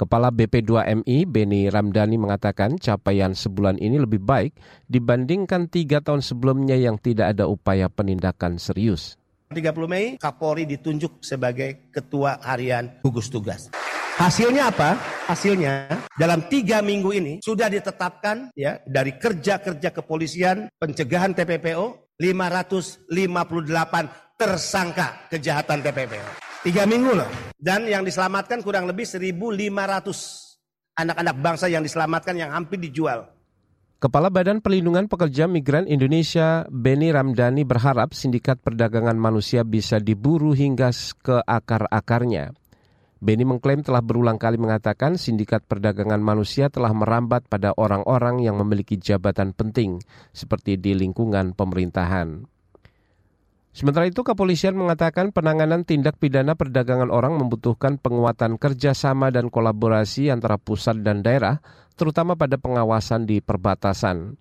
Kepala 0.00 0.32
BP2MI 0.32 1.28
Beni 1.28 1.68
Ramdhani 1.68 2.16
mengatakan 2.16 2.80
capaian 2.80 3.36
sebulan 3.36 3.76
ini 3.76 4.00
lebih 4.00 4.24
baik 4.24 4.56
dibandingkan 4.88 5.68
tiga 5.68 6.00
tahun 6.00 6.24
sebelumnya 6.24 6.72
yang 6.72 6.96
tidak 6.96 7.36
ada 7.36 7.44
upaya 7.44 7.92
penindakan 7.92 8.56
serius. 8.56 9.20
30 9.52 9.60
Mei 9.84 10.16
Kapolri 10.16 10.64
ditunjuk 10.64 11.20
sebagai 11.20 11.92
Ketua 11.92 12.40
Harian 12.40 13.04
Gugus 13.04 13.28
Tugas. 13.28 13.68
Hasilnya 14.16 14.72
apa? 14.72 14.96
Hasilnya 15.28 15.92
dalam 16.16 16.48
tiga 16.48 16.80
minggu 16.80 17.12
ini 17.12 17.44
sudah 17.44 17.68
ditetapkan 17.68 18.56
ya 18.56 18.80
dari 18.88 19.20
kerja-kerja 19.20 19.92
kepolisian 19.92 20.72
pencegahan 20.80 21.36
TPPO 21.36 22.16
558 22.16 24.40
tersangka 24.40 25.28
kejahatan 25.28 25.84
TPPO. 25.84 26.49
Tiga 26.60 26.84
minggu 26.84 27.16
loh. 27.16 27.30
Dan 27.56 27.88
yang 27.88 28.04
diselamatkan 28.04 28.60
kurang 28.60 28.84
lebih 28.84 29.08
1.500 29.08 29.32
anak-anak 30.92 31.36
bangsa 31.40 31.72
yang 31.72 31.80
diselamatkan 31.80 32.36
yang 32.36 32.52
hampir 32.52 32.76
dijual. 32.76 33.32
Kepala 33.96 34.28
Badan 34.28 34.60
Perlindungan 34.60 35.08
Pekerja 35.08 35.48
Migran 35.48 35.88
Indonesia 35.88 36.68
Beni 36.68 37.16
Ramdhani 37.16 37.64
berharap 37.64 38.12
sindikat 38.12 38.60
perdagangan 38.60 39.16
manusia 39.16 39.64
bisa 39.64 40.04
diburu 40.04 40.52
hingga 40.52 40.92
ke 41.24 41.40
akar-akarnya. 41.48 42.52
Beni 43.24 43.48
mengklaim 43.48 43.80
telah 43.80 44.04
berulang 44.04 44.36
kali 44.36 44.60
mengatakan 44.60 45.16
sindikat 45.16 45.64
perdagangan 45.64 46.20
manusia 46.20 46.68
telah 46.68 46.92
merambat 46.92 47.48
pada 47.48 47.72
orang-orang 47.72 48.44
yang 48.44 48.60
memiliki 48.60 49.00
jabatan 49.00 49.56
penting 49.56 49.96
seperti 50.36 50.76
di 50.76 50.92
lingkungan 50.92 51.56
pemerintahan. 51.56 52.44
Sementara 53.70 54.10
itu, 54.10 54.26
kepolisian 54.26 54.74
mengatakan 54.74 55.30
penanganan 55.30 55.86
tindak 55.86 56.18
pidana 56.18 56.58
perdagangan 56.58 57.06
orang 57.06 57.38
membutuhkan 57.38 58.02
penguatan 58.02 58.58
kerjasama 58.58 59.30
dan 59.30 59.46
kolaborasi 59.46 60.26
antara 60.26 60.58
pusat 60.58 61.06
dan 61.06 61.22
daerah, 61.22 61.62
terutama 61.94 62.34
pada 62.34 62.58
pengawasan 62.58 63.30
di 63.30 63.38
perbatasan. 63.38 64.34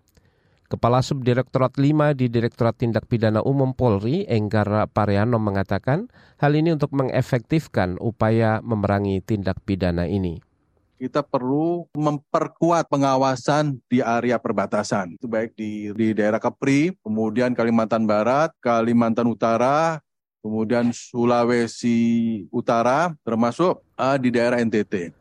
Kepala 0.70 1.02
Subdirektorat 1.02 1.78
5 1.82 2.14
di 2.14 2.30
Direktorat 2.30 2.78
Tindak 2.78 3.10
Pidana 3.10 3.42
Umum 3.42 3.74
Polri, 3.74 4.26
Enggara 4.30 4.86
Pariano 4.86 5.42
mengatakan 5.42 6.10
hal 6.38 6.54
ini 6.54 6.74
untuk 6.74 6.94
mengefektifkan 6.94 7.98
upaya 7.98 8.62
memerangi 8.62 9.22
tindak 9.26 9.62
pidana 9.66 10.06
ini 10.06 10.49
kita 11.00 11.24
perlu 11.24 11.88
memperkuat 11.96 12.92
pengawasan 12.92 13.80
di 13.88 14.04
area 14.04 14.36
perbatasan. 14.36 15.16
Itu 15.16 15.32
baik 15.32 15.56
di, 15.56 15.96
di 15.96 16.12
daerah 16.12 16.44
Kepri, 16.44 16.92
kemudian 17.00 17.56
Kalimantan 17.56 18.04
Barat, 18.04 18.52
Kalimantan 18.60 19.32
Utara, 19.32 20.04
kemudian 20.44 20.92
Sulawesi 20.92 22.44
Utara, 22.52 23.16
termasuk 23.24 23.80
uh, 23.96 24.18
di 24.20 24.30
daerah 24.30 24.60
NTT. 24.60 25.16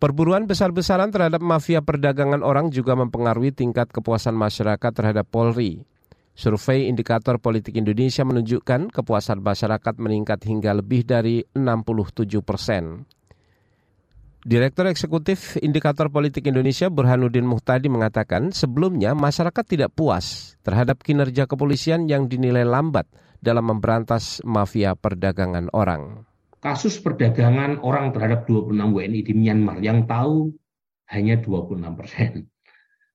Perburuan 0.00 0.48
besar-besaran 0.48 1.12
terhadap 1.12 1.44
mafia 1.44 1.84
perdagangan 1.84 2.40
orang 2.40 2.72
juga 2.72 2.96
mempengaruhi 2.96 3.52
tingkat 3.52 3.92
kepuasan 3.92 4.32
masyarakat 4.32 4.96
terhadap 4.96 5.28
Polri. 5.28 5.84
Survei 6.32 6.88
Indikator 6.88 7.36
Politik 7.36 7.76
Indonesia 7.76 8.24
menunjukkan 8.24 8.88
kepuasan 8.88 9.44
masyarakat 9.44 10.00
meningkat 10.00 10.40
hingga 10.48 10.72
lebih 10.72 11.04
dari 11.04 11.44
67 11.52 12.40
persen. 12.40 13.04
Direktur 14.40 14.88
Eksekutif 14.88 15.60
Indikator 15.60 16.08
Politik 16.08 16.48
Indonesia 16.48 16.88
Burhanuddin 16.88 17.44
Muhtadi 17.44 17.92
mengatakan 17.92 18.56
sebelumnya 18.56 19.12
masyarakat 19.12 19.60
tidak 19.68 19.92
puas 19.92 20.56
terhadap 20.64 21.04
kinerja 21.04 21.44
kepolisian 21.44 22.08
yang 22.08 22.24
dinilai 22.24 22.64
lambat 22.64 23.04
dalam 23.44 23.68
memberantas 23.68 24.40
mafia 24.48 24.96
perdagangan 24.96 25.68
orang. 25.76 26.24
Kasus 26.56 26.96
perdagangan 27.04 27.84
orang 27.84 28.16
terhadap 28.16 28.48
26 28.48 28.80
WNI 28.80 29.20
di 29.28 29.32
Myanmar 29.36 29.76
yang 29.84 30.08
tahu 30.08 30.48
hanya 31.12 31.36
26 31.36 32.00
persen. 32.00 32.48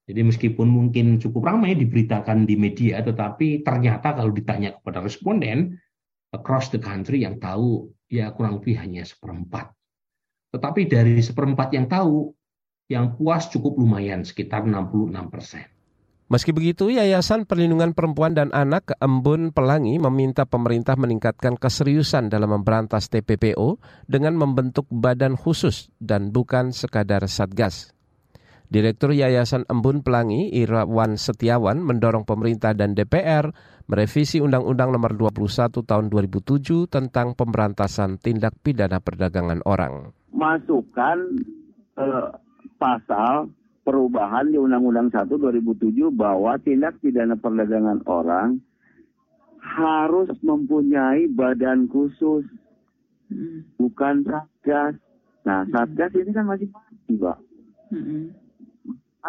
Jadi 0.06 0.22
meskipun 0.30 0.70
mungkin 0.70 1.18
cukup 1.18 1.50
ramai 1.50 1.74
diberitakan 1.74 2.46
di 2.46 2.54
media, 2.54 3.02
tetapi 3.02 3.66
ternyata 3.66 4.14
kalau 4.14 4.30
ditanya 4.30 4.78
kepada 4.78 5.02
responden 5.02 5.74
across 6.30 6.70
the 6.70 6.78
country 6.78 7.26
yang 7.26 7.42
tahu 7.42 7.90
ya 8.14 8.30
kurang 8.30 8.62
lebih 8.62 8.78
hanya 8.78 9.02
seperempat 9.02 9.74
tetapi 10.56 10.88
dari 10.88 11.20
seperempat 11.20 11.76
yang 11.76 11.92
tahu, 11.92 12.32
yang 12.88 13.20
puas 13.20 13.52
cukup 13.52 13.76
lumayan, 13.76 14.24
sekitar 14.24 14.64
66 14.64 15.28
persen. 15.28 15.68
Meski 16.26 16.50
begitu, 16.50 16.90
Yayasan 16.90 17.46
Perlindungan 17.46 17.94
Perempuan 17.94 18.34
dan 18.34 18.50
Anak 18.50 18.98
Embun 18.98 19.54
Pelangi 19.54 20.02
meminta 20.02 20.42
pemerintah 20.42 20.98
meningkatkan 20.98 21.54
keseriusan 21.54 22.34
dalam 22.34 22.50
memberantas 22.50 23.14
TPPO 23.14 23.78
dengan 24.10 24.34
membentuk 24.34 24.90
badan 24.90 25.38
khusus 25.38 25.94
dan 26.02 26.34
bukan 26.34 26.74
sekadar 26.74 27.30
satgas. 27.30 27.95
Direktur 28.70 29.14
Yayasan 29.16 29.66
Embun 29.70 30.02
Pelangi, 30.02 30.50
Irawan 30.54 31.16
Setiawan, 31.16 31.82
mendorong 31.82 32.26
pemerintah 32.26 32.74
dan 32.74 32.98
DPR 32.98 33.50
merevisi 33.86 34.42
Undang-Undang 34.42 34.94
Nomor 34.96 35.14
21 35.14 35.86
Tahun 35.86 36.06
2007 36.10 36.90
tentang 36.90 37.38
pemberantasan 37.38 38.18
tindak 38.18 38.58
pidana 38.66 38.98
perdagangan 38.98 39.62
orang 39.66 40.16
masukkan 40.36 41.18
eh, 41.96 42.30
pasal 42.76 43.50
perubahan 43.88 44.52
di 44.52 44.60
Undang-Undang 44.60 45.16
1 45.16 45.32
2007 45.32 46.12
bahwa 46.12 46.60
tindak 46.60 47.00
pidana 47.00 47.40
perdagangan 47.40 48.04
orang 48.06 48.60
harus 49.66 50.30
mempunyai 50.46 51.26
badan 51.32 51.90
khusus, 51.90 52.46
hmm. 53.32 53.66
bukan 53.82 54.22
satgas. 54.28 54.94
Nah, 55.48 55.66
hmm. 55.66 55.72
satgas 55.74 56.12
ini 56.14 56.32
kan 56.36 56.46
masih 56.46 56.70
mati, 56.70 57.14
Pak. 57.18 57.38
Hmm. 57.90 58.30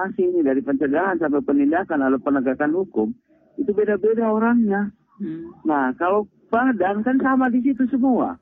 Asing 0.05 0.45
dari 0.45 0.61
pencegahan 0.61 1.17
sampai 1.17 1.41
penindakan 1.41 2.05
lalu 2.05 2.19
penegakan 2.21 2.73
hukum 2.77 3.09
itu 3.57 3.71
beda-beda 3.73 4.29
orangnya. 4.29 4.93
Hmm. 5.17 5.49
Nah 5.65 5.97
kalau 5.97 6.29
badan 6.53 7.01
kan 7.01 7.17
sama 7.21 7.49
di 7.49 7.65
situ 7.65 7.89
semua. 7.89 8.37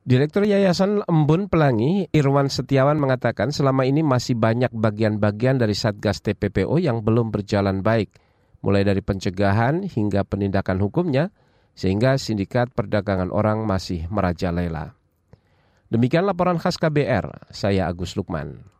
Direktur 0.00 0.48
Yayasan 0.48 1.04
Embun 1.04 1.52
Pelangi, 1.52 2.08
Irwan 2.10 2.48
Setiawan 2.48 2.96
mengatakan 2.96 3.52
selama 3.52 3.84
ini 3.84 4.00
masih 4.00 4.32
banyak 4.32 4.72
bagian-bagian 4.72 5.60
dari 5.60 5.76
Satgas 5.76 6.24
TPPO 6.24 6.80
yang 6.80 7.04
belum 7.04 7.28
berjalan 7.28 7.84
baik, 7.84 8.08
mulai 8.64 8.80
dari 8.80 9.04
pencegahan 9.04 9.84
hingga 9.84 10.24
penindakan 10.24 10.80
hukumnya, 10.80 11.28
sehingga 11.76 12.16
sindikat 12.16 12.72
perdagangan 12.72 13.28
orang 13.28 13.68
masih 13.68 14.08
merajalela. 14.08 14.96
Demikian 15.92 16.24
laporan 16.24 16.56
khas 16.56 16.80
KBR, 16.80 17.52
saya 17.52 17.84
Agus 17.84 18.16
Lukman. 18.16 18.79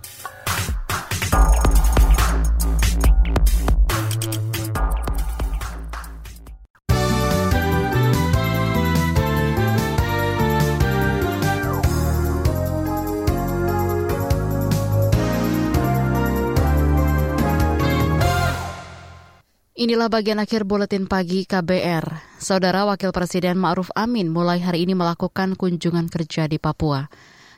Inilah 19.81 20.13
bagian 20.13 20.37
akhir 20.37 20.69
buletin 20.69 21.09
pagi 21.09 21.41
KBR. 21.41 22.37
Saudara 22.37 22.85
Wakil 22.85 23.09
Presiden 23.09 23.57
Ma'ruf 23.57 23.89
Amin 23.97 24.29
mulai 24.29 24.61
hari 24.61 24.85
ini 24.85 24.93
melakukan 24.93 25.57
kunjungan 25.57 26.05
kerja 26.05 26.45
di 26.45 26.61
Papua. 26.61 27.09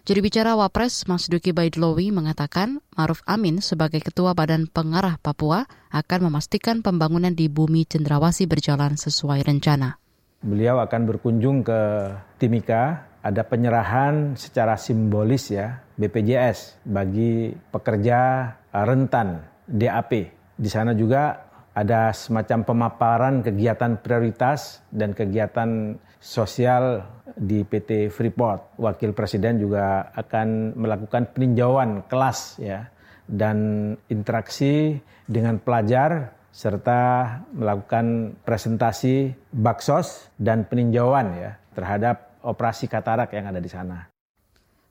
Juru 0.07 0.23
bicara 0.23 0.55
Wapres 0.55 1.03
Mas 1.11 1.27
Duki 1.27 1.51
Baidlowi 1.51 2.15
mengatakan 2.15 2.79
Ma'ruf 2.95 3.19
Amin 3.27 3.59
sebagai 3.59 3.99
Ketua 3.99 4.31
Badan 4.31 4.71
Pengarah 4.71 5.19
Papua 5.19 5.67
akan 5.91 6.31
memastikan 6.31 6.79
pembangunan 6.79 7.35
di 7.35 7.51
bumi 7.51 7.83
Cendrawasi 7.83 8.47
berjalan 8.47 8.95
sesuai 8.95 9.43
rencana. 9.43 9.99
Beliau 10.39 10.79
akan 10.79 11.03
berkunjung 11.03 11.59
ke 11.67 12.07
Timika, 12.39 13.03
ada 13.19 13.43
penyerahan 13.43 14.39
secara 14.39 14.79
simbolis 14.79 15.51
ya 15.51 15.83
BPJS 15.99 16.87
bagi 16.87 17.51
pekerja 17.51 18.47
rentan 18.71 19.43
DAP. 19.67 20.31
Di 20.55 20.71
sana 20.71 20.95
juga 20.95 21.51
ada 21.73 22.13
semacam 22.13 22.59
pemaparan 22.61 23.41
kegiatan 23.41 23.97
prioritas 23.97 24.85
dan 24.93 25.17
kegiatan 25.17 25.97
sosial 26.21 27.01
di 27.33 27.65
PT 27.65 28.13
Freeport. 28.13 28.77
Wakil 28.77 29.17
Presiden 29.17 29.57
juga 29.57 30.13
akan 30.13 30.77
melakukan 30.77 31.33
peninjauan 31.33 32.05
kelas 32.05 32.61
ya 32.61 32.93
dan 33.25 33.91
interaksi 34.07 35.01
dengan 35.25 35.57
pelajar 35.57 36.37
serta 36.53 37.01
melakukan 37.49 38.37
presentasi 38.45 39.33
baksos 39.49 40.29
dan 40.37 40.69
peninjauan 40.69 41.33
ya 41.33 41.51
terhadap 41.73 42.37
operasi 42.45 42.85
katarak 42.85 43.33
yang 43.33 43.49
ada 43.49 43.57
di 43.57 43.71
sana. 43.71 44.12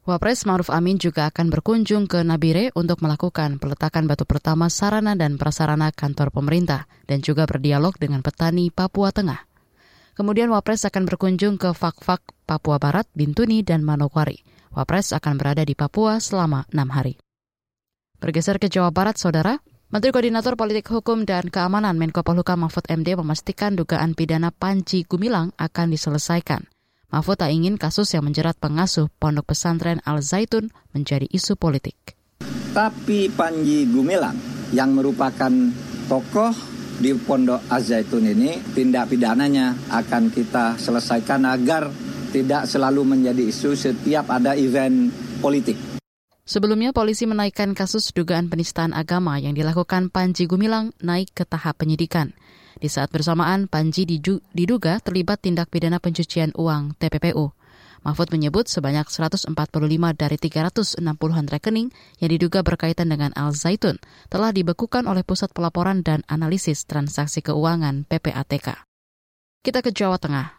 Wapres 0.03 0.51
Maruf 0.51 0.67
Amin 0.75 0.99
juga 0.99 1.31
akan 1.31 1.47
berkunjung 1.47 2.11
ke 2.11 2.27
Nabire 2.27 2.75
untuk 2.75 2.99
melakukan 3.07 3.63
peletakan 3.63 4.11
batu 4.11 4.27
pertama 4.27 4.67
sarana 4.67 5.15
dan 5.15 5.39
prasarana 5.39 5.95
kantor 5.95 6.35
pemerintah 6.35 6.91
dan 7.07 7.23
juga 7.23 7.47
berdialog 7.47 7.95
dengan 8.03 8.19
petani 8.19 8.75
Papua 8.75 9.15
Tengah. 9.15 9.47
Kemudian 10.19 10.51
Wapres 10.51 10.83
akan 10.91 11.07
berkunjung 11.07 11.55
ke 11.55 11.71
Fakfak, 11.71 12.19
Papua 12.51 12.83
Barat, 12.83 13.07
Bintuni, 13.15 13.63
dan 13.63 13.87
Manokwari. 13.87 14.43
Wapres 14.75 15.15
akan 15.15 15.39
berada 15.39 15.63
di 15.63 15.79
Papua 15.79 16.19
selama 16.19 16.67
enam 16.75 16.91
hari. 16.91 17.15
Bergeser 18.19 18.59
ke 18.59 18.67
Jawa 18.67 18.91
Barat, 18.91 19.23
Saudara, 19.23 19.63
Menteri 19.95 20.11
Koordinator 20.11 20.59
Politik 20.59 20.91
Hukum 20.91 21.23
dan 21.23 21.47
Keamanan 21.47 21.95
Menko 21.95 22.27
Polhukam 22.27 22.67
Mahfud 22.67 22.91
MD 22.91 23.15
memastikan 23.15 23.79
dugaan 23.79 24.19
pidana 24.19 24.51
Panji 24.51 25.07
Gumilang 25.07 25.55
akan 25.63 25.95
diselesaikan. 25.95 26.72
Mahfud 27.13 27.37
tak 27.37 27.53
ingin 27.53 27.77
kasus 27.77 28.09
yang 28.17 28.25
menjerat 28.25 28.57
pengasuh 28.57 29.13
pondok 29.21 29.53
pesantren 29.53 30.01
Al 30.09 30.25
Zaitun 30.25 30.73
menjadi 30.97 31.29
isu 31.29 31.61
politik. 31.61 32.17
Tapi 32.73 33.29
Panji 33.29 33.85
Gumilang 33.85 34.33
yang 34.73 34.97
merupakan 34.97 35.53
tokoh 36.09 36.57
di 36.97 37.13
pondok 37.13 37.69
Al 37.69 37.85
Zaitun 37.85 38.25
ini 38.25 38.65
tindak 38.73 39.13
pidananya 39.13 39.77
akan 39.93 40.33
kita 40.33 40.81
selesaikan 40.81 41.45
agar 41.45 41.93
tidak 42.33 42.65
selalu 42.65 43.05
menjadi 43.05 43.45
isu 43.45 43.77
setiap 43.77 44.33
ada 44.33 44.57
event 44.57 45.13
politik. 45.45 45.77
Sebelumnya 46.49 46.97
polisi 46.97 47.29
menaikkan 47.29 47.77
kasus 47.77 48.17
dugaan 48.17 48.49
penistaan 48.49 48.97
agama 48.97 49.37
yang 49.37 49.53
dilakukan 49.53 50.09
Panji 50.09 50.49
Gumilang 50.49 50.97
naik 51.05 51.37
ke 51.37 51.45
tahap 51.45 51.77
penyidikan. 51.85 52.33
Di 52.83 52.91
saat 52.91 53.15
bersamaan, 53.15 53.71
Panji 53.71 54.03
diduga 54.11 54.99
terlibat 54.99 55.39
tindak 55.47 55.71
pidana 55.71 56.03
pencucian 56.03 56.51
uang 56.59 56.99
TPPU. 56.99 57.55
Mahfud 58.03 58.35
menyebut 58.35 58.67
sebanyak 58.67 59.07
145 59.07 59.55
dari 60.19 60.35
360-an 60.35 61.47
rekening 61.47 61.95
yang 62.19 62.31
diduga 62.35 62.67
berkaitan 62.67 63.07
dengan 63.07 63.31
Al 63.39 63.55
Zaitun 63.55 64.03
telah 64.27 64.51
dibekukan 64.51 65.07
oleh 65.07 65.23
Pusat 65.23 65.55
Pelaporan 65.55 66.03
dan 66.03 66.27
Analisis 66.27 66.83
Transaksi 66.83 67.39
Keuangan 67.39 68.03
PPATK. 68.11 68.83
Kita 69.63 69.79
ke 69.79 69.95
Jawa 69.95 70.19
Tengah. 70.19 70.59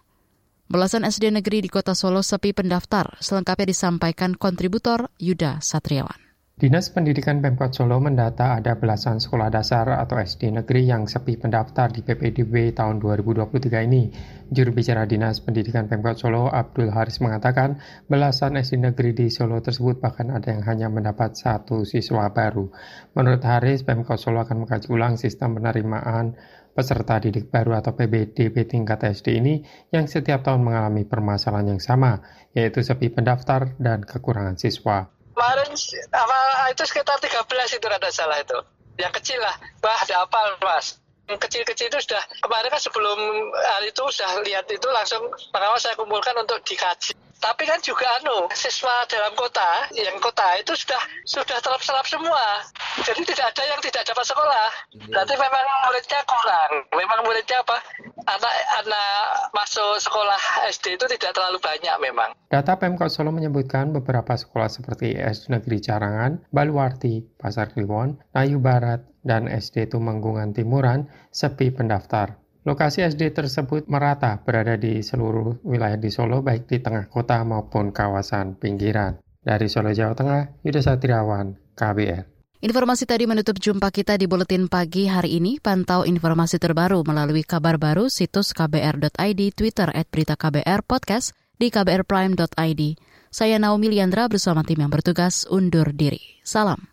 Belasan 0.72 1.04
SD 1.04 1.36
negeri 1.36 1.60
di 1.60 1.68
kota 1.68 1.92
Solo 1.92 2.24
sepi 2.24 2.56
pendaftar, 2.56 3.20
selengkapnya 3.20 3.76
disampaikan 3.76 4.40
kontributor 4.40 5.12
Yuda 5.20 5.60
Satriawan. 5.60 6.23
Dinas 6.54 6.94
Pendidikan 6.94 7.42
Pemkot 7.42 7.74
Solo 7.74 7.98
mendata 7.98 8.54
ada 8.54 8.78
belasan 8.78 9.18
sekolah 9.18 9.50
dasar 9.50 9.90
atau 9.90 10.22
SD 10.22 10.54
negeri 10.54 10.86
yang 10.86 11.10
sepi 11.10 11.34
pendaftar 11.34 11.90
di 11.90 12.06
PPDB 12.06 12.78
tahun 12.78 13.02
2023 13.02 13.90
ini. 13.90 14.14
Juru 14.54 14.70
bicara 14.70 15.10
Dinas 15.10 15.42
Pendidikan 15.42 15.90
Pemkot 15.90 16.22
Solo, 16.22 16.54
Abdul 16.54 16.94
Haris 16.94 17.26
mengatakan 17.26 17.82
belasan 18.06 18.54
SD 18.54 18.86
negeri 18.86 19.18
di 19.18 19.34
Solo 19.34 19.66
tersebut 19.66 19.98
bahkan 19.98 20.30
ada 20.30 20.54
yang 20.54 20.62
hanya 20.70 20.94
mendapat 20.94 21.34
satu 21.34 21.90
siswa 21.90 22.30
baru. 22.30 22.70
Menurut 23.18 23.42
Haris, 23.42 23.82
Pemkot 23.82 24.22
Solo 24.22 24.46
akan 24.46 24.70
mengkaji 24.70 24.94
ulang 24.94 25.18
sistem 25.18 25.58
penerimaan 25.58 26.38
peserta 26.78 27.18
didik 27.18 27.50
baru 27.50 27.82
atau 27.82 27.98
PBDB 27.98 28.70
tingkat 28.70 29.02
SD 29.02 29.42
ini 29.42 29.66
yang 29.90 30.06
setiap 30.06 30.46
tahun 30.46 30.62
mengalami 30.62 31.02
permasalahan 31.02 31.74
yang 31.74 31.82
sama, 31.82 32.22
yaitu 32.54 32.86
sepi 32.86 33.10
pendaftar 33.10 33.74
dan 33.82 34.06
kekurangan 34.06 34.62
siswa 34.62 35.10
kemarin 35.34 35.70
apa 36.14 36.38
itu 36.72 36.84
sekitar 36.86 37.18
13 37.20 37.78
itu 37.78 37.88
ada 37.90 38.10
salah 38.14 38.38
itu. 38.40 38.58
Yang 39.02 39.14
kecil 39.22 39.40
lah. 39.42 39.56
Bah 39.82 39.98
ada 39.98 40.24
apa 40.24 40.62
mas. 40.62 41.02
Yang 41.26 41.50
kecil-kecil 41.50 41.88
itu 41.90 42.00
sudah 42.04 42.22
kemarin 42.44 42.70
kan 42.70 42.82
sebelum 42.84 43.18
hari 43.54 43.90
itu 43.90 44.04
sudah 44.12 44.44
lihat 44.44 44.68
itu 44.70 44.88
langsung 44.92 45.24
pengawas 45.50 45.82
saya 45.82 45.96
kumpulkan 45.96 46.36
untuk 46.38 46.60
dikaji 46.68 47.16
tapi 47.44 47.68
kan 47.68 47.76
juga 47.84 48.08
anu 48.24 48.48
siswa 48.56 49.04
dalam 49.12 49.36
kota 49.36 49.92
yang 49.92 50.16
kota 50.24 50.56
itu 50.56 50.72
sudah 50.80 51.04
sudah 51.28 51.60
terserap 51.60 52.08
semua. 52.08 52.64
Jadi 53.04 53.28
tidak 53.28 53.52
ada 53.52 53.64
yang 53.68 53.80
tidak 53.84 54.08
dapat 54.08 54.24
sekolah. 54.24 54.68
Berarti 55.12 55.36
memang 55.36 55.66
muridnya 55.84 56.22
kurang. 56.24 56.72
Memang 56.96 57.20
muridnya 57.28 57.60
apa? 57.60 57.78
Anak-anak 58.24 59.12
masuk 59.52 60.00
sekolah 60.00 60.42
SD 60.72 60.96
itu 60.96 61.06
tidak 61.20 61.36
terlalu 61.36 61.60
banyak 61.60 61.96
memang. 62.00 62.32
Data 62.48 62.80
Pemkot 62.80 63.12
Solo 63.12 63.36
menyebutkan 63.36 63.92
beberapa 63.92 64.40
sekolah 64.40 64.72
seperti 64.72 65.20
SD 65.20 65.52
Negeri 65.52 65.84
Carangan, 65.84 66.32
Baluarti, 66.56 67.28
Pasar 67.36 67.76
Kliwon, 67.76 68.24
Nayu 68.32 68.64
Barat, 68.64 69.04
dan 69.28 69.52
SD 69.52 69.92
Tumenggungan 69.92 70.56
Timuran 70.56 71.12
sepi 71.32 71.72
pendaftar 71.76 72.43
Lokasi 72.64 73.04
SD 73.04 73.36
tersebut 73.36 73.92
merata 73.92 74.40
berada 74.40 74.80
di 74.80 75.04
seluruh 75.04 75.60
wilayah 75.68 76.00
di 76.00 76.08
Solo, 76.08 76.40
baik 76.40 76.72
di 76.72 76.80
tengah 76.80 77.12
kota 77.12 77.44
maupun 77.44 77.92
kawasan 77.92 78.56
pinggiran. 78.56 79.20
Dari 79.44 79.68
Solo, 79.68 79.92
Jawa 79.92 80.16
Tengah, 80.16 80.64
Yuda 80.64 80.80
Satriawan, 80.80 81.60
KBR. 81.76 82.24
Informasi 82.64 83.04
tadi 83.04 83.28
menutup 83.28 83.60
jumpa 83.60 83.92
kita 83.92 84.16
di 84.16 84.24
Buletin 84.24 84.72
Pagi 84.72 85.12
hari 85.12 85.36
ini. 85.36 85.60
Pantau 85.60 86.08
informasi 86.08 86.56
terbaru 86.64 87.04
melalui 87.04 87.44
kabar 87.44 87.76
baru 87.76 88.08
situs 88.08 88.56
kbr.id, 88.56 89.42
Twitter 89.52 89.92
at 89.92 90.08
berita 90.08 90.40
KBR, 90.40 90.88
podcast 90.88 91.36
di 91.60 91.68
kbrprime.id. 91.68 92.82
Saya 93.28 93.60
Naomi 93.60 93.92
Liandra 93.92 94.32
bersama 94.32 94.64
tim 94.64 94.80
yang 94.80 94.88
bertugas 94.88 95.44
undur 95.52 95.92
diri. 95.92 96.40
Salam. 96.48 96.93